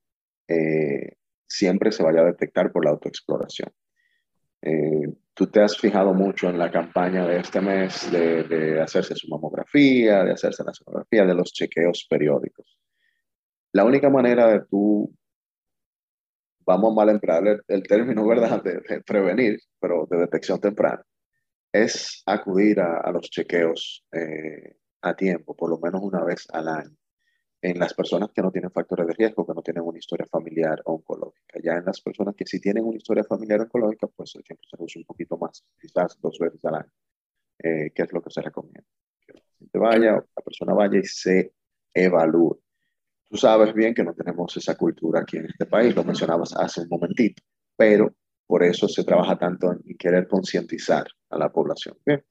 eh, 0.48 1.16
siempre 1.46 1.92
se 1.92 2.02
vaya 2.02 2.20
a 2.20 2.26
detectar 2.26 2.72
por 2.72 2.84
la 2.84 2.90
autoexploración. 2.90 3.70
Eh, 4.62 5.14
tú 5.34 5.46
te 5.46 5.60
has 5.60 5.78
fijado 5.78 6.12
mucho 6.14 6.48
en 6.48 6.58
la 6.58 6.70
campaña 6.70 7.26
de 7.26 7.38
este 7.38 7.60
mes 7.60 8.10
de, 8.10 8.80
hacerse 8.80 9.14
su 9.14 9.28
mamografía, 9.28 10.24
de 10.24 10.32
hacerse 10.32 10.64
la 10.64 10.74
sonografía, 10.74 11.24
de 11.24 11.34
los 11.34 11.52
chequeos 11.52 12.06
periódicos. 12.08 12.78
La 13.72 13.84
única 13.84 14.10
manera 14.10 14.48
de 14.48 14.60
tú, 14.66 15.14
vamos 16.68 16.92
a 16.92 16.94
mal 16.94 17.20
el, 17.66 17.82
término, 17.84 18.26
¿verdad?, 18.26 18.62
de, 18.62 19.00
prevenir, 19.00 19.58
pero 19.80 20.06
de 20.10 20.18
detección 20.18 20.60
temprana, 20.60 21.02
es 21.72 22.22
acudir 22.26 22.78
a, 22.80 23.10
los 23.10 23.30
chequeos 23.30 24.04
eh, 24.12 24.76
a 25.00 25.16
tiempo, 25.16 25.56
por 25.56 25.70
lo 25.70 25.78
menos 25.78 26.02
una 26.02 26.22
vez 26.22 26.46
al 26.52 26.68
año 26.68 26.94
en 27.62 27.78
las 27.78 27.94
personas 27.94 28.30
que 28.32 28.42
no 28.42 28.52
tienen 28.52 28.70
factores 28.70 29.06
de 29.06 29.14
riesgo, 29.14 29.46
que 29.46 29.54
no 29.54 29.62
tienen 29.62 29.82
una 29.82 29.98
historia 29.98 30.26
familiar 30.30 30.80
oncológica. 30.84 31.58
Ya 31.60 31.72
en 31.72 31.86
las 31.86 32.00
personas 32.00 32.36
que 32.36 32.46
sí 32.46 32.60
tienen 32.60 32.84
una 32.84 32.98
historia 32.98 33.24
familiar 33.24 33.62
oncológica, 33.62 34.06
pues 34.06 34.34
el 34.36 34.44
tiempo 34.44 34.62
se 34.70 34.76
reduce 34.76 34.98
un 34.98 35.06
poquito 35.06 35.38
más, 35.38 35.64
quizás 35.80 36.18
dos 36.20 36.38
veces 36.38 36.64
al 36.66 36.74
año, 36.76 36.92
eh, 37.60 37.90
que 37.94 38.02
es 38.02 38.12
lo 38.12 38.20
que 38.22 38.30
se 38.30 38.42
recomienda. 38.42 38.86
Que 39.26 39.32
el 39.32 39.42
paciente 39.42 39.78
vaya, 39.78 40.12
la 40.12 40.42
persona 40.44 40.74
vaya 40.74 40.98
y 40.98 41.04
se 41.04 41.52
evalúe. 41.94 42.60
Tú 43.30 43.36
sabes 43.36 43.74
bien 43.74 43.94
que 43.94 44.04
no 44.04 44.14
tenemos 44.14 44.56
esa 44.56 44.76
cultura 44.76 45.20
aquí 45.20 45.36
en 45.36 45.46
este 45.46 45.66
país, 45.66 45.94
lo 45.94 46.04
mencionabas 46.04 46.54
hace 46.56 46.82
un 46.82 46.88
momentito, 46.88 47.42
pero 47.76 48.14
por 48.46 48.62
eso 48.62 48.88
se 48.88 49.04
trabaja 49.04 49.38
tanto 49.38 49.72
en 49.72 49.96
querer 49.98 50.26
concientizar 50.26 51.06
a 51.28 51.38
la 51.38 51.50
población. 51.50 51.96
Bien. 52.06 52.24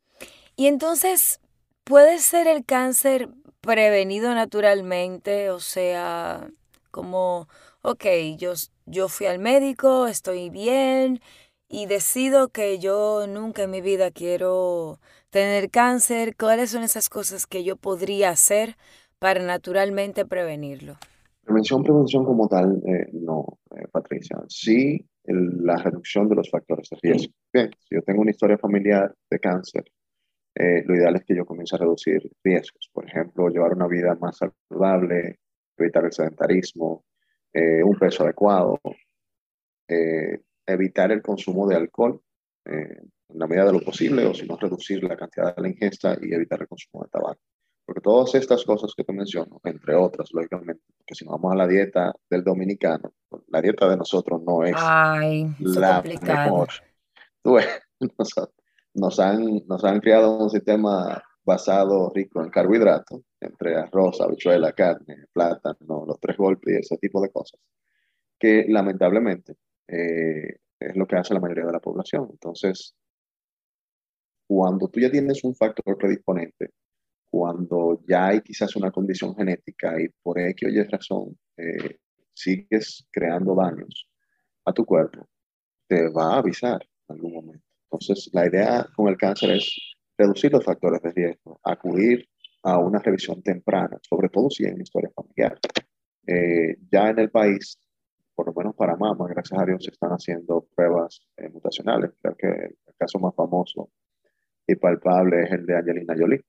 Y 0.55 0.65
entonces, 0.65 1.39
¿puede 1.83 2.17
ser 2.17 2.47
el 2.47 2.65
cáncer 2.65 3.29
prevenido 3.61 4.33
naturalmente, 4.33 5.51
o 5.51 5.59
sea, 5.59 6.49
como, 6.89 7.47
ok, 7.81 8.05
yo, 8.37 8.53
yo 8.85 9.09
fui 9.09 9.27
al 9.27 9.39
médico, 9.39 10.07
estoy 10.07 10.49
bien 10.49 11.21
y 11.69 11.85
decido 11.85 12.49
que 12.49 12.79
yo 12.79 13.27
nunca 13.27 13.63
en 13.63 13.71
mi 13.71 13.81
vida 13.81 14.09
quiero 14.11 14.99
tener 15.29 15.69
cáncer, 15.69 16.35
¿cuáles 16.37 16.71
son 16.71 16.83
esas 16.83 17.09
cosas 17.09 17.45
que 17.45 17.63
yo 17.63 17.75
podría 17.75 18.29
hacer 18.29 18.77
para 19.19 19.43
naturalmente 19.43 20.25
prevenirlo? 20.25 20.97
Prevención, 21.43 21.83
prevención 21.83 22.25
como 22.25 22.47
tal, 22.47 22.81
eh, 22.85 23.07
no, 23.13 23.59
eh, 23.75 23.87
Patricia. 23.91 24.37
Sí, 24.47 25.05
la 25.23 25.77
reducción 25.77 26.27
de 26.29 26.35
los 26.35 26.49
factores 26.49 26.89
de 26.89 26.97
riesgo. 27.01 27.33
Bien, 27.53 27.69
si 27.79 27.95
yo 27.95 28.01
tengo 28.01 28.21
una 28.21 28.31
historia 28.31 28.57
familiar 28.57 29.13
de 29.29 29.39
cáncer, 29.39 29.85
eh, 30.59 30.83
lo 30.85 30.95
ideal 30.95 31.15
es 31.15 31.23
que 31.23 31.35
yo 31.35 31.45
comience 31.45 31.75
a 31.75 31.79
reducir 31.79 32.31
riesgos. 32.43 32.89
Por 32.91 33.05
ejemplo, 33.05 33.49
llevar 33.49 33.73
una 33.73 33.87
vida 33.87 34.15
más 34.15 34.37
saludable, 34.37 35.39
evitar 35.77 36.05
el 36.05 36.11
sedentarismo, 36.11 37.05
eh, 37.53 37.83
un 37.83 37.97
peso 37.97 38.23
adecuado, 38.23 38.79
eh, 39.87 40.39
evitar 40.65 41.11
el 41.11 41.21
consumo 41.21 41.67
de 41.67 41.75
alcohol 41.75 42.21
en 42.65 43.09
la 43.29 43.47
medida 43.47 43.65
de 43.65 43.73
lo 43.73 43.79
posible, 43.81 44.25
o 44.25 44.33
si 44.33 44.45
no, 44.45 44.57
reducir 44.57 45.01
la 45.03 45.15
cantidad 45.15 45.55
de 45.55 45.61
la 45.61 45.69
ingesta 45.69 46.17
y 46.21 46.33
evitar 46.33 46.61
el 46.61 46.67
consumo 46.67 47.03
de 47.03 47.09
tabaco. 47.09 47.39
Porque 47.87 48.01
todas 48.01 48.35
estas 48.35 48.65
cosas 48.65 48.93
que 48.93 49.05
te 49.05 49.13
menciono, 49.13 49.61
entre 49.63 49.95
otras, 49.95 50.29
lógicamente, 50.33 50.83
que 51.05 51.15
si 51.15 51.23
nos 51.23 51.35
vamos 51.35 51.53
a 51.53 51.55
la 51.55 51.67
dieta 51.67 52.13
del 52.29 52.43
dominicano, 52.43 53.13
la 53.47 53.61
dieta 53.61 53.87
de 53.87 53.95
nosotros 53.95 54.41
no 54.43 54.65
es 54.65 54.73
la 54.73 56.03
mejor. 56.03 56.67
Tú 57.41 57.57
nosotros, 58.17 58.53
nos 58.93 59.17
han, 59.21 59.65
nos 59.67 59.85
han 59.85 60.01
creado 60.01 60.37
un 60.37 60.49
sistema 60.49 61.23
basado 61.45 62.11
rico 62.13 62.43
en 62.43 62.49
carbohidratos, 62.49 63.21
entre 63.39 63.77
arroz, 63.77 64.19
habichuela, 64.19 64.73
carne, 64.73 65.23
plátano, 65.31 66.03
los 66.05 66.19
tres 66.19 66.35
golpes 66.35 66.73
y 66.73 66.77
ese 66.79 66.97
tipo 66.97 67.21
de 67.21 67.31
cosas, 67.31 67.57
que 68.37 68.65
lamentablemente 68.67 69.55
eh, 69.87 70.57
es 70.77 70.95
lo 70.97 71.07
que 71.07 71.15
hace 71.15 71.33
la 71.33 71.39
mayoría 71.39 71.67
de 71.67 71.71
la 71.71 71.79
población. 71.79 72.27
Entonces, 72.31 72.97
cuando 74.45 74.89
tú 74.89 74.99
ya 74.99 75.09
tienes 75.09 75.41
un 75.45 75.55
factor 75.55 75.97
predisponente, 75.97 76.71
cuando 77.29 78.01
ya 78.07 78.27
hay 78.27 78.41
quizás 78.41 78.75
una 78.75 78.91
condición 78.91 79.35
genética 79.35 80.01
y 80.01 80.09
por 80.21 80.39
X 80.39 80.67
o 80.67 80.71
Y 80.71 80.83
razón 80.83 81.37
eh, 81.57 81.97
sigues 82.33 83.07
creando 83.11 83.55
daños 83.55 84.09
a 84.65 84.73
tu 84.73 84.85
cuerpo, 84.85 85.27
te 85.87 86.09
va 86.09 86.35
a 86.35 86.37
avisar 86.39 86.81
en 87.07 87.15
algún 87.15 87.33
momento. 87.33 87.65
Entonces, 87.83 88.29
la 88.33 88.45
idea 88.47 88.85
con 88.95 89.07
el 89.07 89.17
cáncer 89.17 89.51
es 89.51 89.95
reducir 90.17 90.51
los 90.51 90.63
factores 90.63 91.01
de 91.01 91.11
riesgo, 91.11 91.59
acudir 91.63 92.27
a 92.63 92.77
una 92.79 92.99
revisión 92.99 93.41
temprana, 93.41 93.97
sobre 94.01 94.29
todo 94.29 94.49
si 94.49 94.65
hay 94.65 94.73
una 94.73 94.83
historia 94.83 95.09
familiar. 95.15 95.57
Eh, 96.27 96.77
ya 96.91 97.09
en 97.09 97.19
el 97.19 97.29
país, 97.29 97.79
por 98.35 98.47
lo 98.47 98.53
menos 98.53 98.75
para 98.75 98.97
mama, 98.97 99.27
gracias 99.29 99.59
a 99.59 99.65
Dios, 99.65 99.83
se 99.83 99.91
están 99.91 100.11
haciendo 100.11 100.67
pruebas 100.75 101.21
eh, 101.37 101.49
mutacionales. 101.49 102.11
Creo 102.21 102.35
que 102.35 102.47
el 102.47 102.95
caso 102.97 103.19
más 103.19 103.33
famoso 103.35 103.89
y 104.67 104.75
palpable 104.75 105.43
es 105.43 105.51
el 105.51 105.65
de 105.65 105.77
Angelina 105.77 106.15
Jolie. 106.17 106.43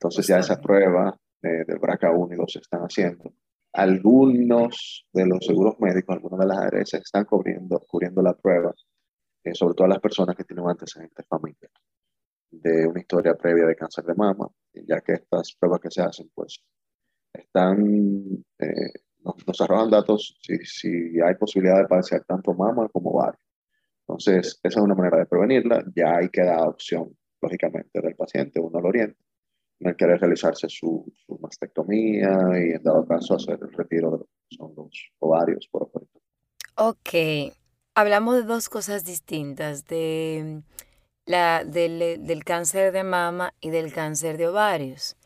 Entonces 0.00 0.26
ya 0.26 0.38
esa 0.38 0.58
prueba 0.58 1.14
eh, 1.42 1.64
del 1.66 1.78
BRCA1 1.78 2.32
y 2.32 2.36
2 2.36 2.52
se 2.52 2.58
están 2.60 2.80
haciendo. 2.80 3.34
Algunos 3.74 5.06
de 5.12 5.26
los 5.26 5.44
seguros 5.44 5.78
médicos, 5.78 6.16
algunas 6.16 6.40
de 6.40 6.46
las 6.46 6.58
ARS 6.58 6.94
están 6.94 7.26
cubriendo, 7.26 7.78
cubriendo 7.86 8.22
la 8.22 8.32
prueba 8.32 8.74
eh, 9.44 9.54
sobre 9.54 9.74
todo 9.74 9.86
las 9.88 10.00
personas 10.00 10.36
que 10.36 10.44
tienen 10.44 10.68
antecedentes 10.68 11.26
familiares 11.26 11.70
de 12.50 12.86
una 12.86 13.00
historia 13.00 13.34
previa 13.34 13.66
de 13.66 13.76
cáncer 13.76 14.04
de 14.04 14.14
mama, 14.14 14.48
ya 14.72 15.00
que 15.00 15.12
estas 15.12 15.54
pruebas 15.54 15.80
que 15.80 15.90
se 15.90 16.02
hacen, 16.02 16.30
pues, 16.34 16.62
están, 17.32 18.44
eh, 18.58 18.92
nos, 19.20 19.60
arrojan 19.60 19.90
datos 19.90 20.36
si, 20.42 20.58
si, 20.64 21.20
hay 21.20 21.34
posibilidad 21.36 21.78
de 21.78 21.86
padecer 21.86 22.24
tanto 22.24 22.52
mama 22.54 22.88
como 22.88 23.10
ovario. 23.10 23.38
Entonces, 24.06 24.58
esa 24.62 24.80
es 24.80 24.84
una 24.84 24.94
manera 24.94 25.18
de 25.18 25.26
prevenirla. 25.26 25.84
Ya 25.94 26.16
hay 26.16 26.28
que 26.28 26.42
dar 26.42 26.68
opción, 26.68 27.16
lógicamente, 27.40 28.00
del 28.00 28.16
paciente, 28.16 28.58
uno 28.58 28.80
lo 28.80 28.88
orienta, 28.88 29.22
no 29.80 29.94
quiere 29.96 30.16
realizarse 30.16 30.68
su, 30.68 31.10
su, 31.26 31.38
mastectomía 31.38 32.30
y, 32.52 32.72
en 32.72 32.82
dado 32.82 33.06
caso, 33.06 33.34
hacer 33.34 33.58
el 33.62 33.72
retiro 33.72 34.10
de 34.10 34.18
lo 34.18 34.24
que 34.24 34.56
son 34.56 34.72
los 34.76 34.90
ovarios, 35.18 35.68
por 35.70 35.88
ejemplo. 35.88 36.20
Ok, 36.76 37.54
hablamos 37.94 38.36
de 38.36 38.42
dos 38.42 38.68
cosas 38.68 39.04
distintas, 39.04 39.86
de 39.86 40.62
la, 41.26 41.64
del, 41.64 42.24
del 42.24 42.44
cáncer 42.44 42.92
de 42.92 43.04
mama 43.04 43.54
y 43.60 43.70
del 43.70 43.92
cáncer 43.92 44.36
de 44.36 44.48
ovarios. 44.48 45.16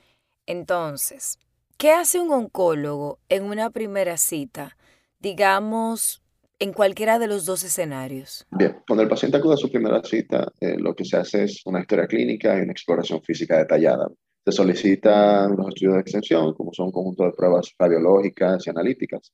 Entonces, 0.47 1.39
¿qué 1.77 1.93
hace 1.93 2.21
un 2.21 2.33
oncólogo 2.33 3.19
en 3.29 3.45
una 3.45 3.71
primera 3.71 4.17
cita, 4.17 4.77
digamos, 5.19 6.23
en 6.59 6.73
cualquiera 6.73 7.19
de 7.19 7.27
los 7.27 7.45
dos 7.45 7.63
escenarios? 7.65 8.47
Bien, 8.51 8.83
cuando 8.87 9.03
el 9.03 9.09
paciente 9.09 9.39
acude 9.39 9.55
a 9.55 9.59
su 9.59 9.71
primera 9.71 10.03
cita, 10.03 10.53
eh, 10.61 10.77
lo 10.79 10.95
que 10.95 11.05
se 11.05 11.17
hace 11.17 11.45
es 11.45 11.63
una 11.67 11.81
historia 11.81 12.07
clínica 12.07 12.57
y 12.57 12.63
una 12.63 12.73
exploración 12.73 13.23
física 13.23 13.59
detallada. 13.59 14.09
Se 14.45 14.53
solicitan 14.53 15.57
los 15.57 15.69
estudios 15.69 15.95
de 15.95 16.01
extensión, 16.01 16.55
como 16.55 16.73
son 16.73 16.87
un 16.87 16.93
conjunto 16.93 17.25
de 17.25 17.33
pruebas 17.33 17.75
radiológicas 17.79 18.67
y 18.67 18.71
analíticas, 18.71 19.33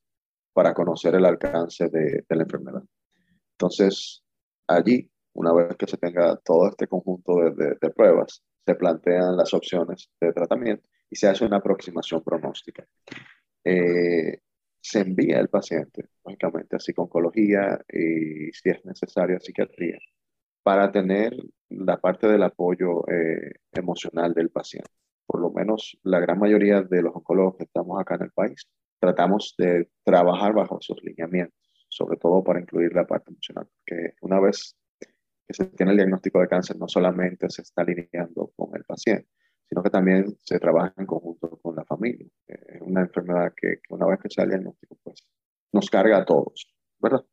para 0.52 0.73
conocer 0.75 1.14
el 1.14 1.25
alcance 1.25 1.88
de 1.88 2.25
la 2.29 2.43
enfermedad. 2.43 2.83
Entonces, 3.61 4.23
allí, 4.67 5.11
una 5.35 5.52
vez 5.52 5.76
que 5.76 5.87
se 5.87 5.99
tenga 5.99 6.35
todo 6.37 6.69
este 6.69 6.87
conjunto 6.87 7.37
de, 7.55 7.90
pruebas, 7.90 8.43
se 8.64 8.75
plantean 8.75 9.37
las 9.37 9.52
opciones 9.52 10.11
de 10.19 10.33
tratamiento 10.33 10.88
y 11.11 11.17
se 11.17 11.29
hace 11.29 11.45
una 11.45 11.59
aproximación 11.59 12.23
pronóstica. 12.25 12.87
Eh, 13.62 14.38
se 14.81 15.00
envía 15.00 15.40
el 15.40 15.49
paciente, 15.49 16.09
lógicamente, 16.25 16.76
a 16.76 16.81
psicología 16.81 17.79
y, 17.87 18.50
si 18.52 18.71
es 18.71 18.83
necesario, 18.87 19.37
a 19.37 19.40
psiquiatría, 19.40 19.99
para 20.62 20.90
tener 20.90 21.37
la 21.71 21.99
parte 21.99 22.29
del 22.29 22.43
apoyo 22.43 23.09
eh, 23.09 23.53
emocional 23.73 24.35
del 24.35 24.50
paciente. 24.50 24.91
Por 25.27 25.41
lo 25.41 25.50
menos 25.50 25.99
la 26.03 26.21
gran 26.21 26.39
mayoría 26.39 26.83
de 26.83 27.03
los 27.03 27.15
oncólogos 27.15 27.57
que 27.57 27.65
estamos 27.65 28.00
acá 28.00 28.17
en 28.17 28.23
el 28.23 28.33
país, 28.33 28.69
tratamos 28.99 29.55
de 29.57 29.89
trabajar 30.05 30.53
bajo 30.53 30.79
esos 30.81 31.03
lineamientos 31.03 31.61
sobre 31.91 32.17
todo 32.17 32.43
para 32.43 32.61
incluir 32.61 32.95
la 32.95 33.07
parte 33.07 33.31
emocional, 33.31 33.67
porque 33.67 34.15
una 34.23 34.41
vez 34.41 34.77
que 34.99 35.55
se 35.55 35.67
tiene 35.67 35.93
el 35.93 35.99
diagnóstico 35.99 36.41
de 36.41 36.49
cáncer, 36.49 36.79
no 36.79 36.89
solamente 36.89 37.50
se 37.50 37.62
está 37.62 37.83
lidiando 37.83 38.53
con 38.57 38.75
el 38.77 38.85
paciente, 38.85 39.29
sino 39.69 39.83
que 39.83 39.91
también 39.91 40.37
se 40.45 40.59
trabaja 40.61 40.95
en 40.97 41.07
conjunto 41.07 41.59
con 41.61 41.75
la 41.75 41.85
familia. 41.85 42.27
Es 42.47 42.81
una 42.81 43.03
enfermedad 43.03 43.53
que, 43.57 43.81
una 43.91 44.07
vez 44.07 44.21
que 44.21 44.31
se 44.31 44.41
el 44.43 44.50
diagnóstico, 44.50 44.97
pues 45.03 45.27
nos 45.73 45.91
carga 45.91 46.19
a 46.19 46.25
todos, 46.25 46.73
¿verdad? 46.99 47.25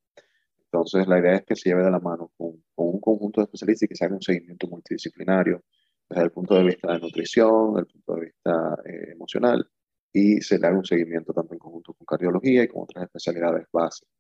Entonces, 0.72 1.08
la 1.08 1.20
idea 1.20 1.36
es 1.36 1.44
que 1.44 1.56
se 1.56 1.70
lleve 1.70 1.84
de 1.84 1.92
la 1.92 2.00
mano 2.00 2.32
con, 2.38 2.64
con 2.76 2.88
un 2.88 3.00
conjunto 3.00 3.42
de 3.42 3.46
especialistas 3.46 3.84
y 3.84 3.88
que 3.88 3.96
se 3.96 4.06
haga 4.06 4.16
un 4.16 4.22
seguimiento 4.22 4.68
multidisciplinario 4.68 5.64
desde 6.10 6.24
el 6.24 6.32
punto 6.32 6.56
de 6.56 6.64
vista 6.64 6.94
de 6.94 7.00
nutrición, 7.00 7.74
desde 7.74 7.88
el 7.88 7.94
punto 7.94 8.16
de 8.16 8.22
vista 8.22 8.78
eh, 8.86 9.12
emocional, 9.14 9.70
y 10.12 10.42
se 10.42 10.60
le 10.60 10.68
haga 10.68 10.78
un 10.78 10.86
seguimiento 10.86 11.34
tanto 11.34 11.54
en 11.54 11.60
conjunto 11.60 11.94
con 11.94 12.06
cardiología 12.06 12.64
y 12.64 12.68
con 12.68 12.84
otras 12.84 13.06
especialidades 13.06 13.68
básicas 13.72 14.14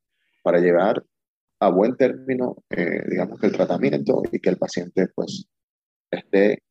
para 0.43 0.59
llegar 0.59 1.03
a 1.59 1.69
buen 1.69 1.97
término, 1.97 2.63
eh, 2.69 3.03
digamos 3.09 3.39
que 3.39 3.47
el 3.47 3.53
tratamiento 3.53 4.21
y 4.31 4.39
que 4.39 4.49
el 4.49 4.57
paciente 4.57 5.07
pues 5.13 5.47
esté 6.11 6.63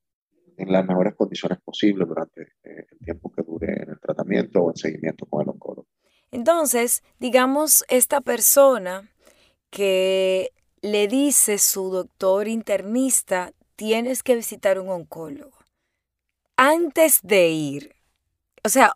en 0.56 0.73
las 0.73 0.87
mejores 0.87 1.14
condiciones 1.14 1.59
posibles 1.62 2.09
durante 2.09 2.42
eh, 2.62 2.87
el 2.90 2.99
tiempo 2.99 3.30
que 3.30 3.42
dure 3.42 3.83
en 3.83 3.90
el 3.90 4.00
tratamiento 4.00 4.62
o 4.62 4.71
en 4.71 4.76
seguimiento 4.76 5.26
con 5.26 5.42
el 5.42 5.49
oncólogo. 5.50 5.88
Entonces, 6.30 7.02
digamos, 7.18 7.85
esta 7.88 8.21
persona 8.21 9.11
que 9.76 10.54
le 10.80 11.06
dice 11.06 11.59
su 11.59 11.90
doctor 11.90 12.49
internista, 12.49 13.52
tienes 13.76 14.23
que 14.23 14.35
visitar 14.35 14.80
un 14.80 14.88
oncólogo. 14.88 15.59
Antes 16.56 17.21
de 17.23 17.49
ir, 17.50 17.95
o 18.64 18.71
sea, 18.71 18.95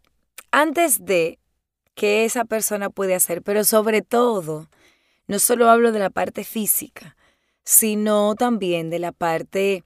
antes 0.50 1.04
de 1.04 1.38
que 1.94 2.24
esa 2.24 2.46
persona 2.46 2.88
puede 2.88 3.14
hacer, 3.14 3.42
pero 3.42 3.62
sobre 3.62 4.00
todo, 4.00 4.70
no 5.26 5.38
solo 5.38 5.68
hablo 5.68 5.92
de 5.92 5.98
la 5.98 6.08
parte 6.08 6.44
física, 6.44 7.14
sino 7.62 8.34
también 8.34 8.88
de 8.88 9.00
la 9.00 9.12
parte 9.12 9.84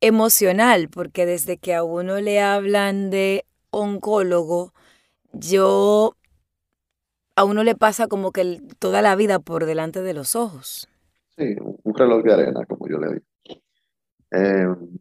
emocional, 0.00 0.88
porque 0.88 1.26
desde 1.26 1.58
que 1.58 1.74
a 1.74 1.84
uno 1.84 2.20
le 2.20 2.40
hablan 2.40 3.10
de 3.10 3.46
oncólogo, 3.70 4.74
yo 5.32 6.16
a 7.36 7.44
uno 7.44 7.64
le 7.64 7.74
pasa 7.74 8.06
como 8.06 8.32
que 8.32 8.60
toda 8.78 9.02
la 9.02 9.16
vida 9.16 9.38
por 9.38 9.66
delante 9.66 10.02
de 10.02 10.14
los 10.14 10.36
ojos. 10.36 10.88
Sí, 11.36 11.56
un 11.60 11.94
reloj 11.94 12.22
de 12.22 12.32
arena, 12.32 12.64
como 12.64 12.88
yo 12.88 12.98
le 12.98 13.14
digo. 13.14 13.62
Em, 14.30 14.98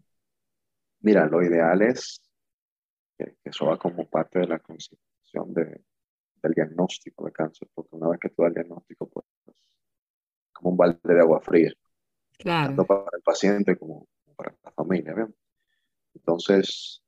mira, 1.02 1.28
lo 1.28 1.44
ideal 1.44 1.82
es 1.82 2.22
que, 3.18 3.38
eso 3.44 3.68
va 3.68 3.78
como 3.78 4.08
parte 4.08 4.40
de 4.40 4.48
la 4.48 4.60
concepción 4.60 5.54
de, 5.54 5.82
del 6.42 6.54
diagnóstico 6.54 7.26
de 7.26 7.32
cáncer, 7.32 7.70
porque 7.74 7.96
una 7.96 8.10
vez 8.10 8.20
que 8.20 8.30
tú 8.30 8.42
das 8.42 8.50
el 8.50 8.56
diagnóstico, 8.56 9.08
pues 9.08 9.26
como 10.52 10.72
un 10.72 10.78
balde 10.78 11.00
de 11.04 11.20
agua 11.20 11.40
fría, 11.42 11.72
claro. 12.38 12.68
tanto 12.68 12.86
para 12.86 13.18
el 13.18 13.22
paciente 13.22 13.76
como 13.76 14.08
para 14.36 14.56
la 14.64 14.72
familia. 14.72 15.28
Entonces, 16.16 17.04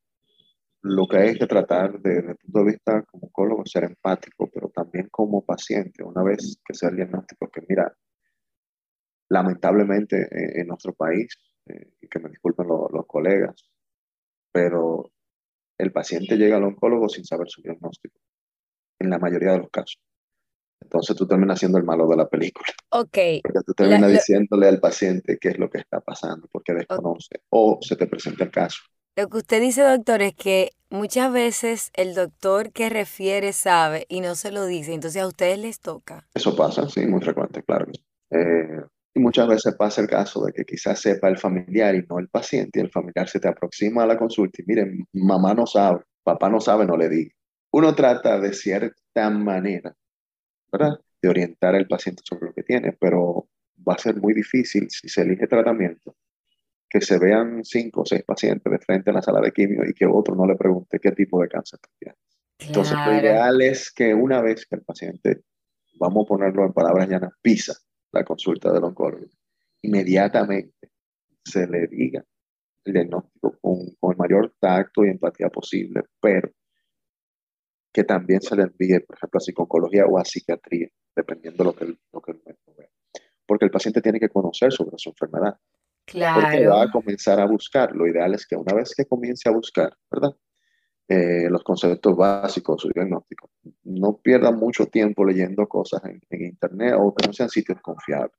lo 0.82 1.08
que 1.08 1.18
hay 1.18 1.38
que 1.38 1.48
tratar 1.48 2.00
desde 2.00 2.32
el 2.32 2.38
punto 2.38 2.60
de 2.60 2.66
vista 2.66 3.02
como 3.04 3.26
oncólogo 3.26 3.64
es 3.64 3.72
ser 3.72 3.86
empático, 3.86 4.48
también 4.96 5.10
como 5.10 5.44
paciente, 5.44 6.04
una 6.04 6.24
vez 6.24 6.58
que 6.66 6.74
sea 6.74 6.90
el 6.90 6.96
diagnóstico, 6.96 7.50
que 7.50 7.62
mira, 7.68 7.94
lamentablemente 9.30 10.22
eh, 10.22 10.62
en, 10.62 10.68
nuestro 10.68 10.94
país, 10.94 11.36
eh, 11.66 11.92
y 12.02 12.08
que 12.08 12.20
me 12.20 12.30
disculpen 12.30 12.68
los 12.68 13.06
colegas, 13.06 13.70
pero 14.52 15.12
el 15.78 15.92
paciente 15.92 16.38
llega 16.38 16.58
al 16.58 16.64
oncólogo 16.64 17.10
sin 17.10 17.26
saber 17.26 17.50
su 17.50 17.62
diagnóstico, 17.62 18.18
en 19.00 19.10
la 19.10 19.20
mayoría 19.20 19.52
de 19.52 19.60
los 19.60 19.70
casos. 19.70 20.02
Entonces 20.82 21.16
tú 21.16 21.28
terminas 21.28 21.60
siendo 21.60 21.78
el 21.78 21.84
malo 21.84 22.08
de 22.08 22.18
la 22.18 22.30
película. 22.30 22.68
Ok. 22.92 23.18
Porque 23.44 23.60
tú 23.66 23.74
terminas 23.74 24.12
diciéndole 24.12 24.68
al 24.68 24.80
paciente 24.80 25.38
qué 25.40 25.50
es 25.50 25.58
lo 25.58 25.70
que 25.70 25.80
está 25.80 26.00
pasando, 26.00 26.48
porque 26.52 26.74
desconoce, 26.74 27.42
o 27.50 27.80
se 27.82 27.96
te 27.96 28.08
presenta 28.08 28.46
el 28.46 28.52
caso. 28.52 28.82
Lo 29.18 29.30
que 29.30 29.38
usted 29.38 29.62
dice, 29.62 29.82
doctor, 29.82 30.22
es 30.22 30.36
que 30.36 30.72
muchas 30.90 31.32
veces 31.32 31.90
el 31.94 32.16
doctor 32.16 32.74
que 32.74 32.90
refiere 32.90 33.54
sabe 33.54 34.06
y 34.10 34.20
no 34.20 34.36
se 34.36 34.52
lo 34.52 34.66
dice, 34.66 34.94
entonces 34.94 35.22
a 35.22 35.28
ustedes 35.28 35.58
les 35.58 35.80
toca. 35.80 36.28
Eso 36.34 36.54
pasa, 36.54 36.90
sí, 36.90 37.06
muy 37.06 37.22
frecuente, 37.22 37.64
claro. 37.64 37.86
Eh, 38.32 38.82
y 39.14 39.20
muchas 39.22 39.48
veces 39.48 39.74
pasa 39.76 40.02
el 40.02 40.08
caso 40.08 40.44
de 40.44 40.52
que 40.52 40.66
quizás 40.66 41.00
sepa 41.00 41.30
el 41.30 41.38
familiar 41.38 41.96
y 41.96 42.06
no 42.10 42.20
el 42.20 42.28
paciente, 42.28 42.80
y 42.80 42.82
el 42.84 42.92
familiar 42.92 43.30
se 43.30 43.40
te 43.40 43.48
aproxima 43.48 44.04
a 44.04 44.06
la 44.06 44.18
consulta 44.18 44.62
y 44.62 44.66
miren, 44.66 45.08
mamá 45.14 45.54
no 45.54 45.66
sabe, 45.66 46.02
papá 46.22 46.50
no 46.50 46.60
sabe, 46.60 46.86
no 46.86 46.98
le 46.98 47.08
diga. 47.08 47.34
Uno 47.72 47.96
trata 47.96 48.38
de 48.38 48.52
cierta 48.52 49.30
manera, 49.30 49.96
¿verdad? 50.70 51.00
De 51.22 51.30
orientar 51.30 51.74
al 51.74 51.88
paciente 51.88 52.22
sobre 52.26 52.48
lo 52.48 52.54
que 52.54 52.64
tiene, 52.64 52.92
pero 52.92 53.48
va 53.88 53.94
a 53.94 53.98
ser 53.98 54.18
muy 54.18 54.34
difícil 54.34 54.90
si 54.90 55.08
se 55.08 55.22
elige 55.22 55.48
tratamiento 55.48 56.14
que 56.96 57.02
se 57.02 57.20
vean 57.20 57.62
cinco 57.66 58.04
o 58.04 58.06
seis 58.06 58.24
pacientes 58.24 58.72
de 58.72 58.80
frente 58.80 59.10
a 59.10 59.14
la 59.14 59.22
sala 59.22 59.42
de 59.42 59.52
quimio 59.52 59.84
y 59.86 59.94
que 59.94 60.06
otro 60.06 60.34
no 60.34 60.46
le 60.46 60.56
pregunte 60.56 60.98
qué 60.98 61.12
tipo 61.12 61.42
de 61.42 61.50
cáncer 61.50 61.78
tiene. 62.00 62.16
Entonces, 62.58 62.96
lo 63.06 63.14
ideal 63.20 63.62
es 63.62 63.92
que 63.92 64.14
una 64.14 64.42
vez 64.42 64.66
que 64.66 64.78
el 64.78 64.84
paciente, 64.84 65.42
vamos 66.00 66.24
a 66.24 66.28
ponerlo 66.30 66.66
en 66.66 66.72
palabras 66.72 67.10
llanas, 67.10 67.34
pisa 67.42 67.74
la 68.14 68.24
consulta 68.24 68.72
del 68.72 68.86
oncólogo, 68.86 69.26
inmediatamente 69.82 70.90
se 71.44 71.68
le 71.68 71.88
diga 71.88 72.24
el 72.86 72.94
diagnóstico 72.94 73.58
con, 73.60 73.94
con, 74.00 74.12
el 74.12 74.18
mayor 74.18 74.56
tacto 74.58 75.04
y 75.04 75.10
empatía 75.10 75.50
posible, 75.50 76.02
pero 76.22 76.50
que 77.92 78.06
también 78.06 78.42
se 78.42 78.56
le 78.56 78.64
envíe, 78.64 79.02
por 79.02 79.18
ejemplo, 79.18 79.38
a 79.38 79.42
psicología 79.42 80.06
o 80.06 80.18
a 80.18 80.24
psiquiatría, 80.24 80.88
dependiendo 81.14 81.62
de 81.62 81.70
lo 81.72 81.76
que, 81.76 81.98
lo 82.14 82.22
que 82.22 82.32
el 82.32 82.42
médico 82.46 82.74
vea. 82.78 82.90
Porque 83.46 83.66
el 83.66 83.72
paciente 83.72 84.02
tiene 84.02 84.18
que 84.18 84.30
conocer 84.30 84.72
sobre 84.72 84.98
su 84.98 85.10
enfermedad. 85.10 85.60
Claro. 86.06 86.42
Porque 86.42 86.68
va 86.68 86.84
a 86.84 86.92
comenzar 86.92 87.40
a 87.40 87.46
buscar. 87.46 87.96
Lo 87.96 88.08
ideal 88.08 88.34
es 88.34 88.46
que 88.46 88.56
una 88.56 88.74
vez 88.74 88.94
que 88.96 89.06
comience 89.06 89.50
a 89.50 89.52
buscar, 89.52 89.96
¿verdad? 90.12 90.36
Eh, 91.08 91.50
los 91.50 91.64
conceptos 91.64 92.16
básicos, 92.18 92.82
su 92.82 92.90
diagnóstico, 92.90 93.52
no 93.84 94.18
pierda 94.18 94.52
mucho 94.52 94.88
tiempo 94.88 95.24
leyendo 95.24 95.68
cosas 95.68 96.02
en, 96.06 96.20
internet 96.32 96.96
o 96.98 97.14
que 97.14 97.28
no 97.28 97.34
sean 97.34 97.50
sitios 97.50 97.80
confiables. 97.82 98.32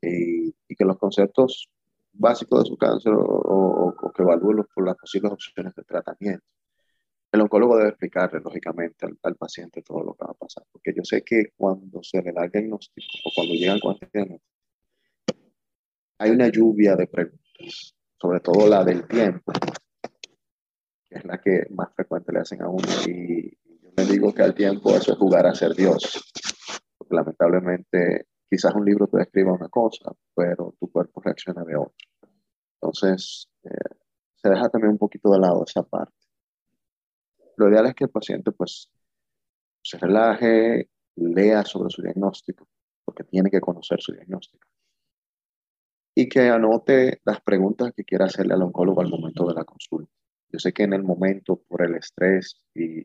Y, 0.00 0.52
que 0.76 0.84
los 0.84 0.98
conceptos 0.98 1.70
básicos 2.12 2.64
de 2.64 2.68
su 2.68 2.76
cáncer 2.76 3.12
o, 3.16 4.12
que 4.14 4.22
evalúen 4.22 4.64
por 4.74 4.84
las 4.86 4.96
posibles 4.96 5.32
opciones 5.32 5.74
de 5.74 5.84
tratamiento. 5.84 6.44
El 7.30 7.40
oncólogo 7.40 7.76
debe 7.76 7.90
explicarle, 7.90 8.40
lógicamente, 8.40 9.06
al, 9.22 9.36
paciente 9.36 9.82
todo 9.82 10.02
lo 10.02 10.14
que 10.14 10.24
va 10.24 10.32
a 10.32 10.34
pasar. 10.34 10.64
Porque 10.70 10.92
yo 10.96 11.04
sé 11.04 11.22
que 11.22 11.52
cuando 11.56 12.02
se 12.02 12.22
le 12.22 12.32
da 12.32 12.44
el 12.44 12.50
diagnóstico 12.50 13.06
o 13.24 13.30
cuando 13.34 13.54
llegan 13.54 13.80
con 13.80 13.96
el 14.00 14.08
diagnóstico, 14.12 14.53
hay 16.24 16.30
una 16.30 16.48
lluvia 16.48 16.96
de 16.96 17.06
preguntas, 17.06 17.94
sobre 18.18 18.40
todo 18.40 18.66
la 18.66 18.82
del 18.82 19.06
tiempo, 19.06 19.52
que 21.04 21.18
es 21.18 21.24
la 21.26 21.38
que 21.38 21.66
más 21.70 21.94
frecuente 21.94 22.32
le 22.32 22.40
hacen 22.40 22.62
a 22.62 22.68
uno. 22.68 22.88
Y 23.06 23.50
yo 23.82 23.90
le 23.94 24.04
digo 24.06 24.32
que 24.32 24.42
al 24.42 24.54
tiempo 24.54 24.96
eso 24.96 25.12
es 25.12 25.18
jugar 25.18 25.46
a 25.46 25.54
ser 25.54 25.74
Dios. 25.74 26.32
Porque 26.96 27.14
lamentablemente 27.14 28.28
quizás 28.48 28.74
un 28.74 28.86
libro 28.86 29.06
te 29.06 29.18
describa 29.18 29.52
una 29.52 29.68
cosa, 29.68 30.12
pero 30.34 30.74
tu 30.80 30.90
cuerpo 30.90 31.20
reacciona 31.20 31.62
de 31.62 31.76
otra. 31.76 32.08
Entonces, 32.80 33.50
eh, 33.64 33.96
se 34.36 34.48
deja 34.48 34.70
también 34.70 34.92
un 34.92 34.98
poquito 34.98 35.30
de 35.30 35.40
lado 35.40 35.62
esa 35.66 35.82
parte. 35.82 36.16
Lo 37.58 37.68
ideal 37.68 37.84
es 37.86 37.94
que 37.94 38.04
el 38.04 38.10
paciente 38.10 38.50
pues 38.50 38.90
se 39.82 39.98
relaje, 39.98 40.88
lea 41.16 41.64
sobre 41.64 41.90
su 41.90 42.00
diagnóstico, 42.00 42.66
porque 43.04 43.24
tiene 43.24 43.50
que 43.50 43.60
conocer 43.60 44.00
su 44.00 44.12
diagnóstico 44.12 44.66
y 46.14 46.28
que 46.28 46.48
anote 46.48 47.20
las 47.24 47.40
preguntas 47.40 47.92
que 47.94 48.04
quiera 48.04 48.26
hacerle 48.26 48.54
al 48.54 48.62
oncólogo 48.62 49.00
al 49.00 49.08
momento 49.08 49.46
de 49.48 49.54
la 49.54 49.64
consulta. 49.64 50.12
Yo 50.50 50.58
sé 50.60 50.72
que 50.72 50.84
en 50.84 50.92
el 50.92 51.02
momento, 51.02 51.56
por 51.56 51.82
el 51.82 51.96
estrés 51.96 52.64
y, 52.74 53.04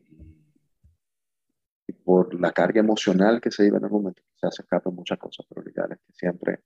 por 2.04 2.40
la 2.40 2.52
carga 2.52 2.80
emocional 2.80 3.40
que 3.40 3.50
se 3.50 3.64
vive 3.64 3.78
en 3.78 3.84
el 3.84 3.90
momento, 3.90 4.22
se 4.36 4.46
escapan 4.46 4.94
muchas 4.94 5.18
cosas, 5.18 5.44
pero 5.48 5.62
lo 5.62 5.68
es 5.70 6.00
que 6.00 6.12
siempre 6.12 6.60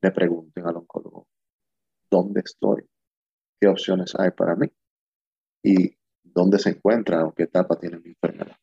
le 0.00 0.10
pregunten 0.12 0.66
al 0.66 0.76
oncólogo, 0.76 1.26
¿dónde 2.08 2.40
estoy? 2.44 2.88
¿Qué 3.60 3.66
opciones 3.66 4.14
hay 4.16 4.30
para 4.30 4.54
mí? 4.54 4.68
¿Y 5.62 5.96
dónde 6.22 6.58
se 6.58 6.70
encuentra 6.70 7.24
o 7.24 7.32
qué 7.34 7.44
etapa 7.44 7.78
tiene 7.78 7.98
mi 7.98 8.10
enfermedad? 8.10 8.56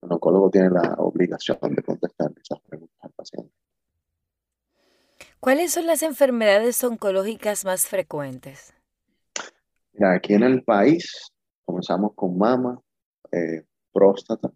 El 0.00 0.12
oncólogo 0.12 0.48
tiene 0.50 0.70
la 0.70 0.94
obligación 0.98 1.58
de 1.74 1.82
contestar 1.82 2.32
esas 2.40 2.60
preguntas 2.60 2.98
al 3.00 3.12
paciente. 3.12 3.57
¿Cuáles 5.40 5.72
son 5.72 5.86
las 5.86 6.02
enfermedades 6.02 6.82
oncológicas 6.82 7.64
más 7.64 7.86
frecuentes? 7.86 8.74
aquí 10.00 10.34
en 10.34 10.42
el 10.42 10.62
país 10.64 11.32
comenzamos 11.64 12.12
con 12.14 12.36
mama, 12.36 12.80
eh, 13.32 13.64
próstata, 13.92 14.52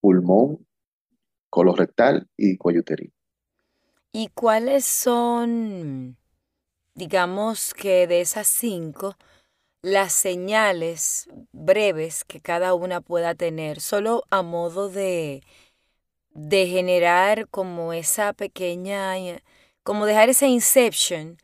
pulmón, 0.00 0.66
colorectal 1.50 2.28
y 2.36 2.56
cuello 2.56 2.80
uterino. 2.80 3.12
¿Y 4.12 4.28
cuáles 4.28 4.84
son, 4.84 6.16
digamos 6.94 7.72
que 7.72 8.06
de 8.06 8.20
esas 8.20 8.46
cinco, 8.46 9.16
las 9.80 10.12
señales 10.12 11.28
breves 11.52 12.24
que 12.24 12.40
cada 12.40 12.74
una 12.74 13.00
pueda 13.00 13.34
tener, 13.34 13.80
solo 13.80 14.24
a 14.30 14.42
modo 14.42 14.88
de, 14.88 15.42
de 16.30 16.66
generar 16.66 17.48
como 17.48 17.92
esa 17.92 18.32
pequeña 18.32 19.16
como 19.88 20.04
dejar 20.04 20.28
ese 20.28 20.46
inception 20.48 21.38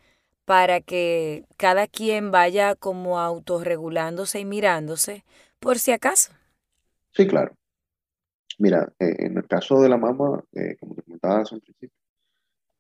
para 0.45 0.83
que 0.83 1.47
cada 1.57 1.87
quien 1.87 2.31
vaya 2.31 2.75
como 2.75 3.19
autorregulándose 3.19 4.39
y 4.39 4.45
mirándose 4.45 5.25
por 5.61 5.79
si 5.79 5.93
acaso. 5.93 6.31
Sí, 7.13 7.27
claro. 7.27 7.55
Mira, 8.59 8.93
eh, 8.99 9.17
en 9.21 9.39
el 9.39 9.47
caso 9.47 9.81
de 9.81 9.89
la 9.89 9.97
mama, 9.97 10.45
eh, 10.53 10.77
como 10.79 10.95
te 10.95 11.01
comentaba 11.05 11.41
hace 11.41 11.55
un 11.55 11.63
principio, 11.63 11.97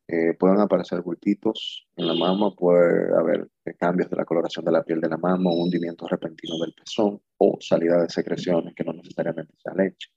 eh, 0.06 0.34
pueden 0.38 0.60
aparecer 0.60 1.00
bultitos 1.00 1.86
en 1.96 2.08
la 2.08 2.14
mama, 2.14 2.54
puede 2.54 3.18
haber 3.18 3.48
cambios 3.78 4.10
de 4.10 4.16
la 4.16 4.26
coloración 4.26 4.66
de 4.66 4.72
la 4.72 4.82
piel 4.82 5.00
de 5.00 5.08
la 5.08 5.16
mama, 5.16 5.50
un 5.50 5.62
hundimiento 5.62 6.06
repentino 6.06 6.58
del 6.58 6.74
pezón 6.74 7.22
o 7.38 7.56
salida 7.58 8.02
de 8.02 8.10
secreciones 8.10 8.74
que 8.74 8.84
no 8.84 8.92
necesariamente 8.92 9.54
sea 9.56 9.72
leche. 9.72 10.10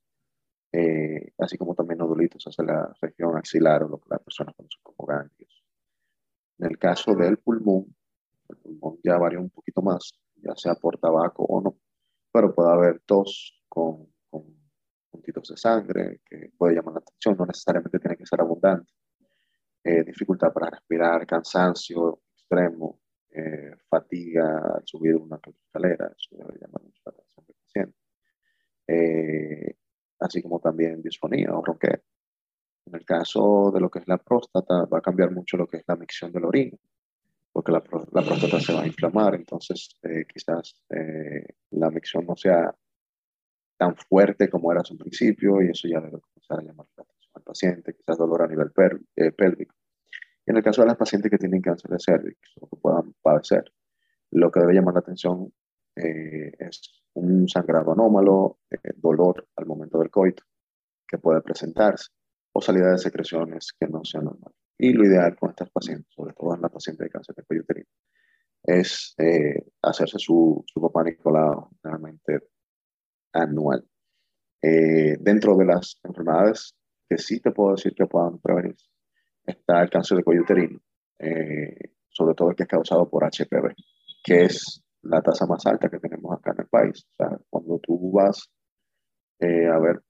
Eh, 0.72 1.34
así 1.38 1.58
como 1.58 1.74
también 1.76 2.00
nodulitos 2.00 2.44
hacia 2.46 2.64
la 2.66 2.96
región 3.02 3.38
axilar 3.38 3.84
o 3.84 3.90
lo 3.90 4.00
que 4.00 4.10
las 4.10 4.22
personas 4.22 4.54
conocen 4.56 4.80
como 4.84 5.08
ganglios. 5.08 5.64
En 6.60 6.72
el 6.72 6.78
caso 6.78 7.16
del 7.16 7.38
pulmón, 7.38 7.96
el 8.50 8.58
pulmón 8.58 9.00
ya 9.04 9.18
varía 9.18 9.40
un 9.40 9.50
poquito 9.50 9.82
más, 9.82 10.12
ya 10.36 10.56
sea 10.56 10.76
por 10.76 10.98
tabaco 10.98 11.44
o 11.44 11.62
no, 11.62 11.78
pero 12.32 12.54
puede 12.54 12.72
haber 12.72 13.00
tos 13.06 13.64
con, 13.70 14.08
con, 14.30 14.44
puntitos 15.10 15.50
de 15.50 15.58
sangre, 15.58 16.22
que 16.26 16.52
puede 16.58 16.76
llamar 16.76 16.96
la 16.96 17.00
atención, 17.00 17.36
no 17.38 17.46
necesariamente 17.46 18.00
tiene 18.00 18.18
que 18.18 18.26
ser 18.26 18.42
abundante. 18.42 18.92
Eh, 19.84 20.04
dificultad 20.04 20.52
para 20.52 20.70
respirar, 20.70 21.26
cansancio 21.26 22.22
extremo, 22.36 23.00
eh, 23.30 23.72
fatiga 23.90 24.76
al 24.76 24.82
subir 24.86 25.16
una 25.16 25.40
escalera, 25.44 26.12
eso 26.18 26.36
debe 26.36 26.60
llamar 26.60 26.84
mucho 26.84 27.02
la 27.06 27.12
atención 27.12 27.46
del 27.46 27.56
paciente. 27.56 27.98
Eh, 28.88 29.76
así 30.20 30.42
como 30.42 30.60
también 30.60 31.02
disfonía 31.02 31.54
o 31.54 31.64
ronquera. 31.64 32.02
En 32.86 32.96
el 32.96 33.06
caso 33.06 33.72
de 33.74 33.82
lo 33.82 33.90
que 33.90 34.00
es 34.00 34.08
la 34.08 34.18
próstata, 34.18 34.86
va 34.86 35.00
a 35.00 35.02
cambiar 35.02 35.32
mucho 35.32 35.58
lo 35.58 35.68
que 35.68 35.78
es 35.78 35.84
la 35.88 35.96
micción 35.96 36.32
de 36.32 36.40
la 36.40 36.48
orina, 36.48 36.78
porque 37.52 37.72
la, 37.72 37.84
la 38.12 38.22
próstata 38.22 38.60
se 38.60 38.74
va 38.74 38.82
a 38.82 38.88
inflamar, 38.88 39.36
entonces 39.36 39.90
quizás 40.34 40.82
la 41.72 41.90
micción 41.90 42.26
no 42.26 42.36
sea 42.38 42.74
tan 43.78 43.96
fuerte 43.96 44.50
como 44.50 44.72
era 44.72 44.82
a 44.82 44.86
su 44.86 44.98
principio 44.98 45.62
y 45.62 45.70
eso 45.70 45.88
ya 45.88 46.02
debe 46.02 46.20
comenzar 46.20 46.60
a 46.60 46.64
llamar 46.64 46.88
la 46.98 47.04
atención 47.04 47.32
al 47.36 47.44
paciente, 47.44 47.94
quizás 47.94 48.18
dolor 48.18 48.42
a 48.42 48.48
nivel 48.48 48.72
eh, 49.16 49.32
pélvico. 49.32 49.76
En 50.46 50.58
el 50.58 50.64
caso 50.64 50.82
de 50.82 50.88
las 50.88 50.98
pacientes 50.98 51.30
que 51.30 51.38
tienen 51.38 51.62
cáncer 51.62 51.92
de 51.92 52.00
cervix 52.00 52.40
o 52.60 52.68
que 52.68 52.78
puedan 52.78 53.14
padecer, 53.22 53.72
lo 54.32 54.52
que 54.52 54.60
debe 54.60 54.74
llamar 54.74 54.96
la 54.96 55.02
atención 55.02 55.54
eh, 55.96 56.52
es 56.60 57.04
un 57.20 57.48
sangrado 57.48 57.92
anómalo, 57.92 58.60
eh, 58.70 58.94
dolor 58.96 59.48
al 59.56 59.66
momento 59.66 60.00
del 60.00 60.10
coito 60.10 60.44
que 61.08 61.18
puede 61.18 61.42
presentarse 61.42 62.10
o 62.54 62.62
salida 62.62 62.92
de 62.92 62.98
secreciones 62.98 63.74
que 63.80 63.88
no 63.88 64.04
sean 64.04 64.26
normales. 64.26 64.58
Y 64.78 64.94
lo 64.94 65.06
ideal 65.06 65.36
con 65.36 65.50
estas 65.50 65.70
pacientes, 65.70 66.14
sobre 66.14 66.34
todo 66.34 66.54
en 66.54 66.62
la 66.62 66.70
paciente 66.70 67.04
de 67.04 67.10
cáncer 67.10 67.36
de 67.36 67.44
cuello 67.44 67.64
uterino, 67.64 67.88
es 68.64 69.16
hacerse 69.82 70.20
su, 70.20 70.64
su 70.68 70.82
papá 70.82 71.04
Nicolau 71.04 71.70
anual. 73.34 73.88
Eh, 74.62 75.18
dentro 75.20 75.56
de 75.56 75.66
las 75.66 76.00
enfermedades 76.04 76.76
que 77.08 77.18
sí 77.18 77.40
te 77.40 77.52
puedo 77.52 77.76
decir 77.76 77.94
que 77.94 78.06
puedan 78.08 78.40
prevenir 78.40 78.76
está 79.46 79.82
el 79.82 79.90
cáncer 79.90 80.18
de 80.18 80.24
cuello 80.24 80.42
uterino, 80.42 80.80
eh, 81.20 81.94
sobre 82.10 82.36
todo 82.36 82.50
el 82.50 82.56
que 82.56 82.64
es 82.64 82.70
causado 82.70 83.10
por 83.10 83.24
HPV, 83.24 83.74
que 84.24 84.44
es 84.44 84.84
la 85.10 85.22
tasa 85.22 85.46
más 85.46 85.66
alta 85.66 85.90
que 85.90 86.00
tenemos 86.00 86.38
acá 86.38 86.52
en 86.52 86.62
el 86.62 86.68
país. 86.68 87.08
O 87.12 87.16
sea, 87.16 87.38
cuando 87.50 87.80
tú 87.80 88.12
vas 88.12 88.50
eh, 89.40 89.68
a 89.68 89.80
ver 89.80 90.02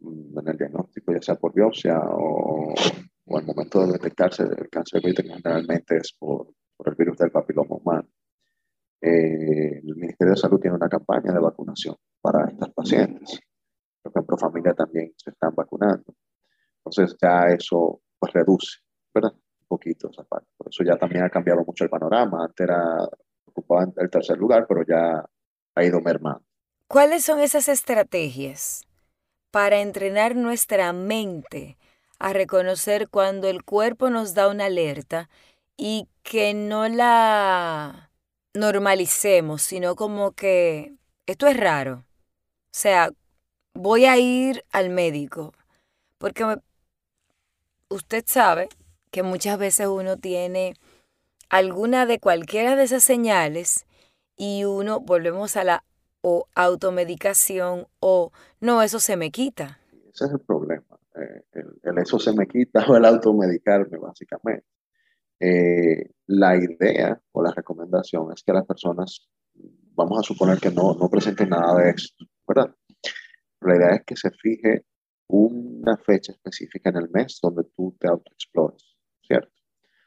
mm, 0.00 0.38
en 0.38 0.48
el 0.48 0.56
diagnóstico, 0.56 1.12
ya 1.12 1.22
sea 1.22 1.36
por 1.36 1.52
biopsia 1.54 1.98
o, 1.98 2.74
o 3.26 3.38
al 3.38 3.44
momento 3.44 3.86
de 3.86 3.92
detectarse 3.92 4.44
el 4.44 4.68
cáncer 4.70 5.00
uterino, 5.00 5.36
generalmente 5.36 5.96
es 5.96 6.14
por, 6.18 6.48
por 6.76 6.88
el 6.88 6.94
virus 6.94 7.18
del 7.18 7.30
papiloma 7.30 7.76
humano. 7.76 8.08
el 9.00 9.82
Ministerio 9.96 10.32
de 10.34 10.40
Salud 10.40 10.60
tiene 10.60 10.76
una 10.76 10.88
campaña 10.88 11.32
de 11.32 11.40
vacunación 11.40 11.96
para 12.20 12.48
estas 12.50 12.72
pacientes. 12.72 13.40
Creo 14.02 14.12
que 14.12 14.20
en 14.20 14.26
Profamilia 14.26 14.74
también 14.74 15.12
se 15.16 15.30
están 15.30 15.54
vacunando. 15.54 16.14
Entonces 16.78 17.16
ya 17.20 17.46
eso 17.48 18.02
pues 18.18 18.32
reduce, 18.32 18.78
¿verdad? 19.14 19.32
Un 19.32 19.66
poquito 19.68 20.10
esa 20.10 20.24
parte. 20.24 20.48
Por 20.56 20.68
eso 20.68 20.84
ya 20.84 20.96
también 20.96 21.24
ha 21.24 21.30
cambiado 21.30 21.64
mucho 21.64 21.84
el 21.84 21.90
panorama. 21.90 22.44
Antes 22.44 22.64
era 22.64 22.98
ocupaba 23.54 23.86
el 23.96 24.10
tercer 24.10 24.36
lugar, 24.36 24.66
pero 24.68 24.84
ya 24.84 25.24
ha 25.74 25.84
ido 25.84 26.00
mermando. 26.00 26.42
¿Cuáles 26.88 27.24
son 27.24 27.40
esas 27.40 27.68
estrategias 27.68 28.82
para 29.50 29.80
entrenar 29.80 30.36
nuestra 30.36 30.92
mente 30.92 31.78
a 32.18 32.32
reconocer 32.32 33.08
cuando 33.08 33.48
el 33.48 33.64
cuerpo 33.64 34.10
nos 34.10 34.34
da 34.34 34.48
una 34.48 34.66
alerta 34.66 35.30
y 35.76 36.08
que 36.22 36.54
no 36.54 36.88
la 36.88 38.10
normalicemos, 38.54 39.62
sino 39.62 39.96
como 39.96 40.32
que 40.32 40.94
esto 41.26 41.46
es 41.46 41.56
raro? 41.56 42.04
O 42.66 42.76
sea, 42.76 43.10
voy 43.72 44.04
a 44.04 44.18
ir 44.18 44.64
al 44.72 44.90
médico, 44.90 45.52
porque 46.18 46.44
usted 47.88 48.24
sabe 48.26 48.68
que 49.10 49.22
muchas 49.22 49.58
veces 49.58 49.86
uno 49.86 50.16
tiene 50.16 50.74
alguna 51.54 52.04
de 52.04 52.18
cualquiera 52.18 52.74
de 52.74 52.82
esas 52.82 53.04
señales 53.04 53.86
y 54.36 54.64
uno 54.64 54.98
volvemos 54.98 55.56
a 55.56 55.62
la 55.62 55.84
o 56.20 56.48
automedicación 56.56 57.86
o 58.00 58.32
no, 58.60 58.82
eso 58.82 58.98
se 58.98 59.16
me 59.16 59.30
quita. 59.30 59.78
Ese 60.12 60.24
es 60.24 60.32
el 60.32 60.40
problema, 60.40 60.98
eh, 61.14 61.44
el, 61.52 61.98
eso 61.98 62.18
se 62.18 62.32
me 62.32 62.48
quita 62.48 62.84
o 62.88 62.96
el 62.96 63.04
automedicarme 63.04 63.98
básicamente. 63.98 64.66
Eh, 65.38 66.10
la 66.26 66.56
idea 66.56 67.20
o 67.30 67.42
la 67.42 67.52
recomendación 67.52 68.32
es 68.32 68.42
que 68.42 68.52
las 68.52 68.66
personas, 68.66 69.28
vamos 69.94 70.18
a 70.18 70.22
suponer 70.24 70.58
que 70.58 70.72
no, 70.72 70.94
no 70.94 71.08
presenten 71.08 71.50
nada 71.50 71.80
de 71.80 71.90
esto, 71.90 72.24
¿verdad? 72.48 72.74
La 73.60 73.76
idea 73.76 73.94
es 73.96 74.04
que 74.04 74.16
se 74.16 74.30
fije 74.32 74.86
una 75.28 75.96
fecha 75.98 76.32
específica 76.32 76.90
en 76.90 76.96
el 76.96 77.10
mes 77.10 77.38
donde 77.40 77.62
tú 77.76 77.96
te 78.00 78.08
autoexplores, 78.08 78.96
¿cierto? 79.22 79.63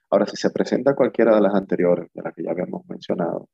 Ahora, 0.09 0.25
si 0.25 0.37
se 0.37 0.49
presenta 0.49 0.95
cualquiera 0.95 1.35
de 1.35 1.41
las 1.41 1.53
anteriores, 1.53 2.09
de 2.13 2.21
las 2.21 2.33
que 2.33 2.43
ya 2.43 2.51
habíamos 2.51 2.87
mencionado, 2.87 3.49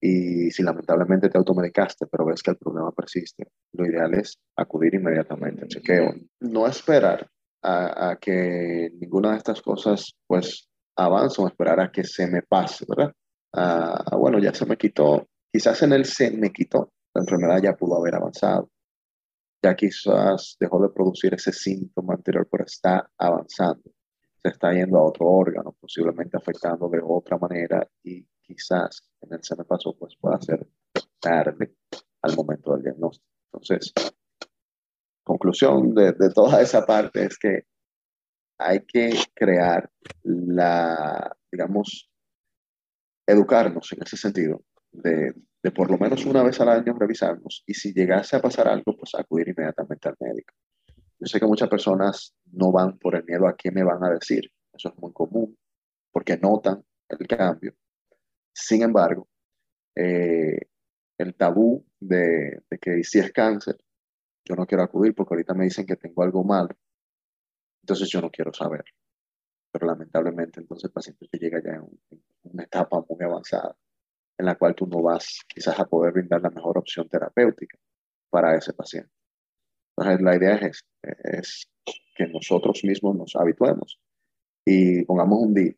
y 0.00 0.50
si 0.50 0.62
lamentablemente 0.62 1.28
te 1.28 1.38
automedicaste, 1.38 2.06
pero 2.06 2.24
ves 2.24 2.42
que 2.42 2.52
el 2.52 2.56
problema 2.56 2.92
persiste, 2.92 3.48
lo 3.72 3.84
ideal 3.84 4.14
es 4.14 4.38
acudir 4.56 4.94
inmediatamente 4.94 5.62
al 5.62 5.68
chequeo. 5.68 6.14
No 6.40 6.66
esperar 6.66 7.28
a, 7.62 8.16
que 8.20 8.90
ninguna 9.00 9.32
de 9.32 9.38
estas 9.38 9.60
cosas 9.60 10.14
pues 10.26 10.68
avance 10.96 11.42
o 11.42 11.48
esperar 11.48 11.80
a 11.80 11.90
que 11.90 12.04
se 12.04 12.28
me 12.28 12.42
pase, 12.42 12.84
¿verdad? 12.88 13.12
Ah, 13.52 14.16
bueno, 14.16 14.38
ya 14.38 14.54
se 14.54 14.66
me 14.66 14.76
quitó. 14.76 15.28
Quizás 15.52 15.82
en 15.82 15.92
el 15.92 16.04
se 16.04 16.30
me 16.30 16.52
quitó, 16.52 16.92
la 17.14 17.22
enfermedad 17.22 17.60
ya 17.60 17.74
pudo 17.74 17.96
haber 17.96 18.14
avanzado. 18.14 18.70
Ya 19.64 19.74
quizás 19.74 20.56
dejó 20.60 20.80
de 20.80 20.90
producir 20.90 21.34
ese 21.34 21.52
síntoma 21.52 22.14
anterior, 22.14 22.46
pero 22.48 22.64
está 22.64 23.10
avanzando. 23.18 23.90
Está 24.48 24.72
yendo 24.72 24.98
a 24.98 25.04
otro 25.04 25.26
órgano, 25.26 25.72
posiblemente 25.80 26.36
afectando 26.36 26.88
de 26.88 27.00
otra 27.02 27.38
manera 27.38 27.86
y 28.02 28.26
quizás 28.40 29.10
en 29.20 29.34
el 29.34 29.66
pasó, 29.66 29.96
pues 29.98 30.16
pueda 30.16 30.40
ser 30.40 30.66
tarde 31.18 31.76
al 32.22 32.36
momento 32.36 32.72
del 32.72 32.82
diagnóstico. 32.82 33.28
Entonces, 33.52 33.92
conclusión 35.22 35.94
de, 35.94 36.12
de 36.12 36.30
toda 36.30 36.60
esa 36.62 36.84
parte 36.84 37.24
es 37.24 37.38
que 37.38 37.66
hay 38.58 38.80
que 38.86 39.10
crear 39.34 39.90
la, 40.22 41.36
digamos, 41.50 42.10
educarnos 43.26 43.92
en 43.92 44.02
ese 44.02 44.16
sentido 44.16 44.62
de 44.90 45.34
de 45.62 45.70
por 45.70 45.90
lo 45.90 45.98
menos 45.98 46.24
una 46.24 46.42
vez 46.42 46.60
al 46.60 46.68
año 46.68 46.94
revisarnos 46.94 47.64
y 47.66 47.74
si 47.74 47.92
llegase 47.92 48.36
a 48.36 48.40
pasar 48.40 48.68
algo, 48.68 48.96
pues 48.96 49.14
acudir 49.14 49.48
inmediatamente 49.48 50.08
al 50.08 50.16
médico. 50.20 50.54
Yo 51.20 51.26
sé 51.26 51.40
que 51.40 51.46
muchas 51.46 51.68
personas 51.68 52.34
no 52.52 52.70
van 52.70 52.98
por 52.98 53.16
el 53.16 53.24
miedo 53.24 53.48
a 53.48 53.56
qué 53.56 53.70
me 53.70 53.82
van 53.82 54.02
a 54.04 54.10
decir, 54.10 54.52
eso 54.72 54.88
es 54.88 54.98
muy 54.98 55.12
común, 55.12 55.56
porque 56.12 56.36
notan 56.36 56.84
el 57.08 57.26
cambio. 57.26 57.74
Sin 58.52 58.82
embargo, 58.82 59.28
eh, 59.96 60.60
el 61.18 61.34
tabú 61.34 61.84
de, 61.98 62.62
que 62.80 63.02
si 63.02 63.18
es 63.18 63.32
cáncer, 63.32 63.76
yo 64.44 64.54
no 64.54 64.66
quiero 64.66 64.84
acudir 64.84 65.14
porque 65.14 65.34
ahorita 65.34 65.54
me 65.54 65.64
dicen 65.64 65.86
que 65.86 65.96
tengo 65.96 66.22
algo 66.22 66.44
mal, 66.44 66.68
entonces 67.82 68.08
yo 68.08 68.20
no 68.20 68.30
quiero 68.30 68.52
saber. 68.52 68.84
Pero 69.72 69.86
lamentablemente 69.86 70.60
entonces 70.60 70.84
el 70.84 70.92
paciente 70.92 71.28
que 71.30 71.38
llega 71.38 71.60
ya 71.62 71.72
en 71.72 72.00
una 72.44 72.62
etapa 72.62 73.04
muy 73.08 73.22
avanzada 73.24 73.76
en 74.38 74.46
la 74.46 74.54
cual 74.54 74.74
tú 74.74 74.86
no 74.86 75.02
vas 75.02 75.40
quizás 75.48 75.78
a 75.78 75.84
poder 75.84 76.12
brindar 76.12 76.40
la 76.40 76.50
mejor 76.50 76.78
opción 76.78 77.08
terapéutica 77.08 77.76
para 78.30 78.56
ese 78.56 78.72
paciente. 78.72 79.17
Entonces, 79.98 80.24
la 80.24 80.36
idea 80.36 80.54
es, 80.56 81.68
que 82.14 82.26
nosotros 82.28 82.82
mismos 82.84 83.16
nos 83.16 83.36
habituemos 83.36 84.00
y 84.64 85.04
pongamos 85.04 85.38
un 85.40 85.54
día 85.54 85.72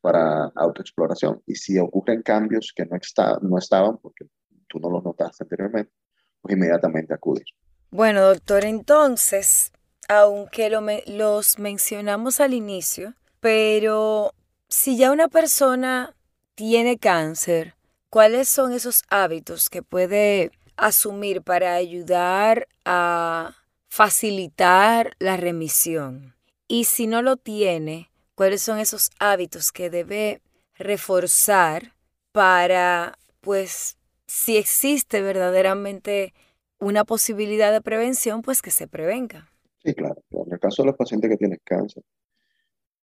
para 0.00 0.52
autoexploración. 0.54 1.42
Y 1.46 1.56
si 1.56 1.78
ocurren 1.78 2.22
cambios 2.22 2.72
que 2.74 2.86
no, 2.86 2.96
está, 2.96 3.38
no 3.42 3.58
estaban, 3.58 3.98
porque 3.98 4.26
tú 4.68 4.78
no 4.78 4.90
los 4.90 5.04
notaste 5.04 5.44
anteriormente, 5.44 5.92
pues 6.40 6.56
inmediatamente 6.56 7.14
acudir. 7.14 7.44
Bueno, 7.90 8.22
doctor, 8.22 8.64
entonces, 8.64 9.72
aunque 10.08 10.70
lo 10.70 10.82
los 11.06 11.58
mencionamos 11.58 12.40
al 12.40 12.54
inicio, 12.54 13.14
pero 13.40 14.32
si 14.68 14.96
ya 14.96 15.10
una 15.10 15.28
persona 15.28 16.14
tiene 16.54 16.98
cáncer, 16.98 17.74
¿cuáles 18.08 18.48
son 18.48 18.72
esos 18.72 19.02
hábitos 19.10 19.68
que 19.68 19.82
puede 19.82 20.52
asumir 20.76 21.42
para 21.42 21.74
ayudar 21.74 22.68
a 22.84 23.54
facilitar 23.88 25.12
la 25.18 25.36
remisión? 25.36 26.34
Y 26.68 26.84
si 26.84 27.06
no 27.06 27.22
lo 27.22 27.36
tiene, 27.36 28.10
¿cuáles 28.34 28.62
son 28.62 28.78
esos 28.78 29.10
hábitos 29.18 29.72
que 29.72 29.90
debe 29.90 30.40
reforzar 30.74 31.92
para, 32.32 33.18
pues, 33.40 33.96
si 34.26 34.56
existe 34.56 35.22
verdaderamente 35.22 36.34
una 36.78 37.04
posibilidad 37.04 37.72
de 37.72 37.80
prevención, 37.80 38.42
pues 38.42 38.60
que 38.62 38.70
se 38.70 38.88
prevenga? 38.88 39.48
Sí, 39.82 39.94
claro. 39.94 40.22
En 40.30 40.52
el 40.52 40.58
caso 40.58 40.82
de 40.82 40.88
los 40.88 40.96
pacientes 40.96 41.30
que 41.30 41.36
tienen 41.36 41.60
cáncer, 41.64 42.02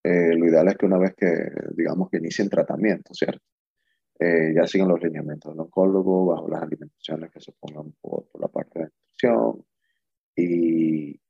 eh, 0.04 0.34
lo 0.36 0.46
ideal 0.46 0.68
es 0.68 0.76
que 0.76 0.86
una 0.86 0.98
vez 0.98 1.14
que, 1.16 1.26
digamos, 1.74 2.10
que 2.10 2.18
inicien 2.18 2.50
tratamiento, 2.50 3.14
¿cierto? 3.14 3.42
Eh, 4.18 4.52
ya 4.54 4.66
siguen 4.66 4.88
los 4.88 5.02
lineamientos 5.02 5.52
del 5.52 5.60
oncólogo 5.60 6.26
bajo 6.26 6.48
las 6.48 6.62
alimentaciones 6.62 7.32
que 7.32 7.40
se 7.40 7.52
pongan 7.52 7.92
por, 8.00 8.26
la 8.38 8.48
parte 8.48 8.78
de 8.78 8.84
nutrición, 8.84 9.64
y 10.36 11.20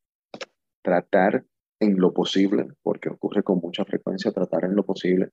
tratar 0.82 1.44
en 1.80 1.98
lo 1.98 2.12
posible, 2.12 2.68
porque 2.82 3.08
ocurre 3.08 3.42
con 3.42 3.58
mucha 3.58 3.84
frecuencia, 3.84 4.32
tratar 4.32 4.64
en 4.64 4.74
lo 4.74 4.84
posible 4.84 5.30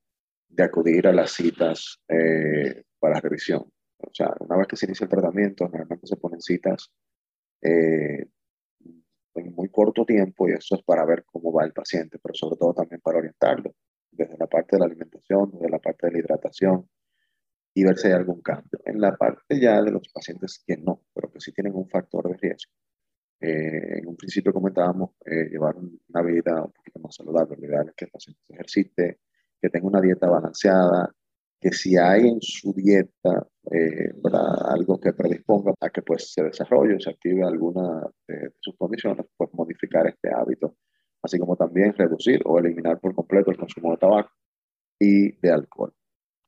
de 0.48 0.64
acudir 0.64 1.08
a 1.08 1.14
las 1.14 1.32
citas 1.32 2.00
eh, 2.08 2.84
para 3.00 3.20
revisión. 3.20 3.64
O 3.98 4.14
sea, 4.14 4.34
una 4.40 4.58
vez 4.58 4.68
que 4.68 4.76
se 4.76 4.86
inicia 4.86 5.06
el 5.06 5.10
tratamiento, 5.10 5.66
normalmente 5.66 6.08
se 6.08 6.18
ponen 6.18 6.42
citas 6.42 6.92
eh, 7.62 8.26
en 9.36 9.56
muy 9.56 9.70
corto 9.70 10.06
tiempo 10.06 10.48
y 10.48 10.54
eso 10.54 10.76
es 10.76 10.84
para 10.84 11.06
ver 11.06 11.24
cómo 11.26 11.54
va 11.54 11.64
el 11.64 11.74
paciente, 11.74 12.18
pero 12.22 12.34
sobre 12.34 12.58
todo 12.58 12.74
también 12.74 13.02
para 13.02 13.20
orientarlo 13.20 13.74
desde 14.10 14.38
la 14.38 14.48
parte 14.48 14.76
de 14.76 14.80
la 14.80 14.86
alimentación, 14.86 15.52
desde 15.52 15.70
la 15.70 15.80
parte 15.80 16.08
de 16.08 16.14
la 16.14 16.20
hidratación 16.20 16.90
y 17.74 17.84
ver 17.84 17.98
si 17.98 18.08
hay 18.08 18.14
algún 18.14 18.42
cambio. 18.42 18.80
En 18.86 19.00
la 19.00 19.16
parte 19.16 19.60
ya 19.60 19.82
de 19.82 19.92
los 19.92 20.08
pacientes 20.10 20.64
que 20.66 20.78
no, 20.78 21.04
pero 21.14 21.32
que 21.32 21.40
sí 21.40 21.52
tienen 21.52 21.76
un 21.76 21.90
factor 21.90 22.28
de 22.28 22.38
riesgo. 22.38 22.72
Eh, 23.40 24.00
en 24.00 24.08
un 24.08 24.16
principio 24.16 24.54
comentábamos 24.54 25.12
eh, 25.26 25.50
llevar 25.50 25.76
una 25.78 26.22
vida 26.22 26.64
un 26.64 26.72
poquito 26.72 27.00
más 27.00 27.16
saludable. 27.16 27.58
Lo 27.60 27.68
ideal 27.68 27.88
es 27.90 27.96
que 27.96 28.06
el 28.06 28.12
paciente 28.12 28.42
se 28.46 28.54
ejercite, 28.54 29.20
que 29.60 29.70
tenga 29.70 29.88
una 29.88 30.02
dieta 30.02 30.28
balanceada, 30.28 31.12
que 31.60 31.72
si 31.72 31.96
hay 31.98 32.28
en 32.28 32.42
su 32.42 32.74
dieta 32.74 33.48
eh, 33.72 34.12
algo 34.66 35.00
que 35.00 35.14
predisponga 35.14 35.74
a 35.80 35.90
que 35.90 36.02
pues, 36.02 36.34
se 36.34 36.44
desarrolle 36.44 36.96
o 36.96 37.00
se 37.00 37.12
active 37.12 37.44
alguna 37.44 38.02
de, 38.28 38.52
sus 38.60 38.76
condiciones, 38.76 39.26
pues 39.38 39.50
modificar 39.54 40.08
este 40.08 40.30
hábito, 40.34 40.76
así 41.22 41.38
como 41.38 41.56
también 41.56 41.94
reducir 41.94 42.42
o 42.46 42.60
eliminar 42.60 43.00
por 43.00 43.14
completo 43.14 43.52
el 43.52 43.58
consumo 43.58 43.92
de 43.92 43.98
tabaco 43.98 44.32
y 45.00 45.32
de 45.40 45.52
alcohol. 45.52 45.94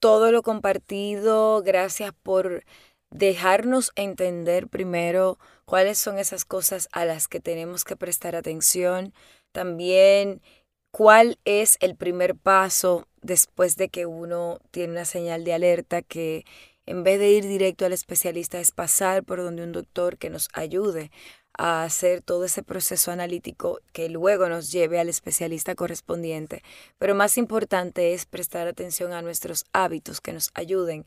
todo 0.00 0.30
lo 0.32 0.42
compartido. 0.42 1.62
Gracias 1.62 2.12
por 2.22 2.62
dejarnos 3.10 3.90
entender 3.96 4.68
primero 4.68 5.38
cuáles 5.64 5.96
son 5.96 6.18
esas 6.18 6.44
cosas 6.44 6.88
a 6.92 7.06
las 7.06 7.26
que 7.26 7.40
tenemos 7.40 7.84
que 7.84 7.96
prestar 7.96 8.36
atención. 8.36 9.14
También 9.52 10.42
cuál 10.90 11.38
es 11.46 11.78
el 11.80 11.96
primer 11.96 12.36
paso 12.36 13.08
después 13.22 13.76
de 13.76 13.88
que 13.88 14.04
uno 14.04 14.58
tiene 14.70 14.92
una 14.92 15.06
señal 15.06 15.44
de 15.44 15.54
alerta 15.54 16.02
que 16.02 16.44
en 16.84 17.02
vez 17.02 17.18
de 17.18 17.30
ir 17.30 17.44
directo 17.46 17.86
al 17.86 17.94
especialista 17.94 18.60
es 18.60 18.72
pasar 18.72 19.24
por 19.24 19.38
donde 19.38 19.64
un 19.64 19.72
doctor 19.72 20.18
que 20.18 20.28
nos 20.28 20.50
ayude 20.52 21.10
a 21.56 21.84
hacer 21.84 22.20
todo 22.22 22.44
ese 22.44 22.62
proceso 22.62 23.10
analítico 23.10 23.80
que 23.92 24.08
luego 24.08 24.48
nos 24.48 24.72
lleve 24.72 24.98
al 25.00 25.08
especialista 25.08 25.74
correspondiente. 25.74 26.62
Pero 26.98 27.14
más 27.14 27.38
importante 27.38 28.14
es 28.14 28.26
prestar 28.26 28.66
atención 28.66 29.12
a 29.12 29.22
nuestros 29.22 29.64
hábitos 29.72 30.20
que 30.20 30.32
nos 30.32 30.50
ayuden 30.54 31.06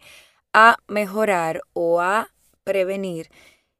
a 0.53 0.77
mejorar 0.87 1.61
o 1.73 2.01
a 2.01 2.29
prevenir 2.63 3.29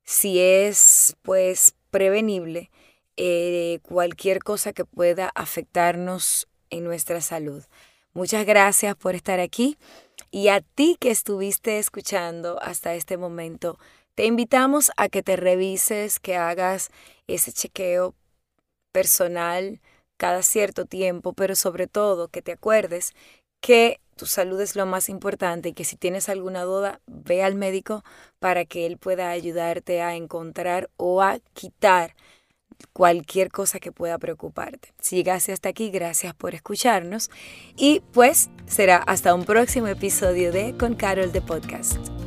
si 0.04 0.40
es 0.40 1.16
pues 1.22 1.76
prevenible 1.90 2.72
eh, 3.18 3.80
cualquier 3.82 4.40
cosa 4.40 4.74
que 4.74 4.86
pueda 4.86 5.32
afectarnos 5.34 6.48
en 6.70 6.84
nuestra 6.84 7.22
salud. 7.22 7.64
Muchas 8.14 8.46
gracias 8.46 8.96
por 8.96 9.16
estar 9.16 9.40
aquí 9.40 9.78
y 10.32 10.48
a 10.48 10.62
ti 10.62 10.98
que 11.00 11.12
estuviste 11.12 11.78
escuchando 11.78 12.62
hasta 12.62 12.96
este 12.96 13.18
momento, 13.18 13.78
te 14.18 14.26
invitamos 14.26 14.90
a 14.98 15.10
que 15.10 15.22
te 15.22 15.36
revises, 15.36 16.20
que 16.20 16.36
hagas 16.36 16.90
ese 17.28 17.54
chequeo 17.54 18.16
personal 18.92 19.80
cada 20.18 20.42
cierto 20.42 20.86
tiempo, 20.86 21.34
pero 21.34 21.56
sobre 21.56 21.86
todo 21.86 22.28
que 22.28 22.42
te 22.42 22.52
acuerdes 22.52 23.14
que 23.62 24.02
tu 24.16 24.26
salud 24.26 24.60
es 24.60 24.76
lo 24.76 24.88
más 24.88 25.10
importante 25.10 25.70
y 25.70 25.74
que 25.74 25.86
si 25.86 25.98
tienes 25.98 26.30
alguna 26.30 26.64
duda, 26.64 27.00
ve 27.06 27.44
al 27.44 27.54
médico 27.54 28.04
para 28.40 28.66
que 28.66 28.88
él 28.88 28.98
pueda 28.98 29.30
ayudarte 29.30 30.02
a 30.02 30.16
encontrar 30.16 30.90
o 30.98 31.22
a 31.22 31.38
quitar 31.54 32.16
cualquier 32.94 33.52
cosa 33.52 33.80
que 33.80 33.92
pueda 33.92 34.18
preocuparte. 34.18 34.96
Si 35.00 35.16
llegaste 35.16 35.52
hasta 35.52 35.70
aquí, 35.70 35.92
gracias 35.92 36.34
por 36.34 36.56
escucharnos 36.56 37.30
y 37.76 38.02
pues 38.14 38.50
será 38.66 38.98
hasta 38.98 39.36
un 39.36 39.46
próximo 39.46 39.86
episodio 39.86 40.52
de 40.52 40.76
Con 40.76 40.96
Carol 40.96 41.32
de 41.32 41.42
Podcast. 41.42 42.27